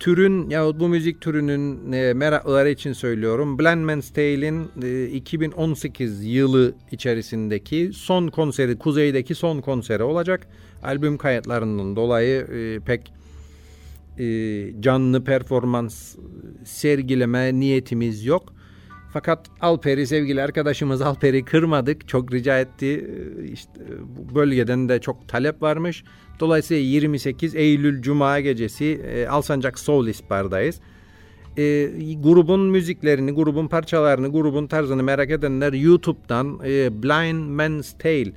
türün 0.00 0.50
yahut 0.50 0.80
bu 0.80 0.88
müzik 0.88 1.20
türünün 1.20 1.92
e, 1.92 2.12
meraklıları 2.12 2.70
için 2.70 2.92
söylüyorum. 2.92 3.58
Blind 3.58 3.84
Man's 3.84 4.10
Tale'in 4.10 4.70
e, 4.82 5.06
2018 5.06 6.24
yılı 6.24 6.74
içerisindeki 6.90 7.90
son 7.94 8.28
konseri, 8.28 8.78
kuzeydeki 8.78 9.34
son 9.34 9.60
konseri 9.60 10.02
olacak. 10.02 10.48
Albüm 10.82 11.18
kayıtlarından 11.18 11.96
dolayı 11.96 12.40
e, 12.40 12.80
pek 12.80 13.12
e, 14.18 14.24
canlı 14.80 15.24
performans 15.24 16.16
sergileme 16.64 17.60
niyetimiz 17.60 18.24
yok. 18.24 18.55
Fakat 19.16 19.46
Alper'i 19.60 20.06
sevgili 20.06 20.42
arkadaşımız 20.42 21.02
Alper'i 21.02 21.44
kırmadık. 21.44 22.08
Çok 22.08 22.32
rica 22.32 22.58
etti. 22.58 22.86
E, 22.86 23.44
işte 23.44 23.70
bu 24.16 24.34
bölgeden 24.34 24.88
de 24.88 25.00
çok 25.00 25.28
talep 25.28 25.62
varmış. 25.62 26.04
Dolayısıyla 26.40 26.82
28 26.82 27.54
Eylül 27.54 28.02
Cuma 28.02 28.40
gecesi 28.40 28.84
e, 28.84 29.26
Alsancak 29.28 29.78
Solis 29.78 30.30
Bar'dayız. 30.30 30.80
E, 31.56 31.86
grubun 32.14 32.60
müziklerini, 32.60 33.32
grubun 33.32 33.68
parçalarını, 33.68 34.32
grubun 34.32 34.66
tarzını 34.66 35.02
merak 35.02 35.30
edenler 35.30 35.72
YouTube'dan 35.72 36.60
e, 36.64 37.02
Blind 37.02 37.48
Man's 37.50 37.92
Tale 37.98 38.32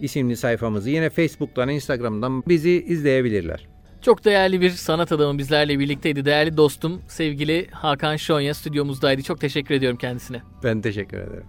isimli 0.00 0.36
sayfamızı 0.36 0.90
yine 0.90 1.10
Facebook'tan, 1.10 1.68
Instagram'dan 1.68 2.42
bizi 2.48 2.84
izleyebilirler. 2.88 3.71
Çok 4.02 4.24
değerli 4.24 4.60
bir 4.60 4.70
sanat 4.70 5.12
adamı 5.12 5.38
bizlerle 5.38 5.78
birlikteydi. 5.78 6.24
Değerli 6.24 6.56
dostum 6.56 7.02
sevgili 7.08 7.68
Hakan 7.70 8.16
Şonya 8.16 8.54
stüdyomuzdaydı. 8.54 9.22
Çok 9.22 9.40
teşekkür 9.40 9.74
ediyorum 9.74 9.98
kendisine. 9.98 10.42
Ben 10.64 10.80
teşekkür 10.80 11.18
ederim. 11.18 11.46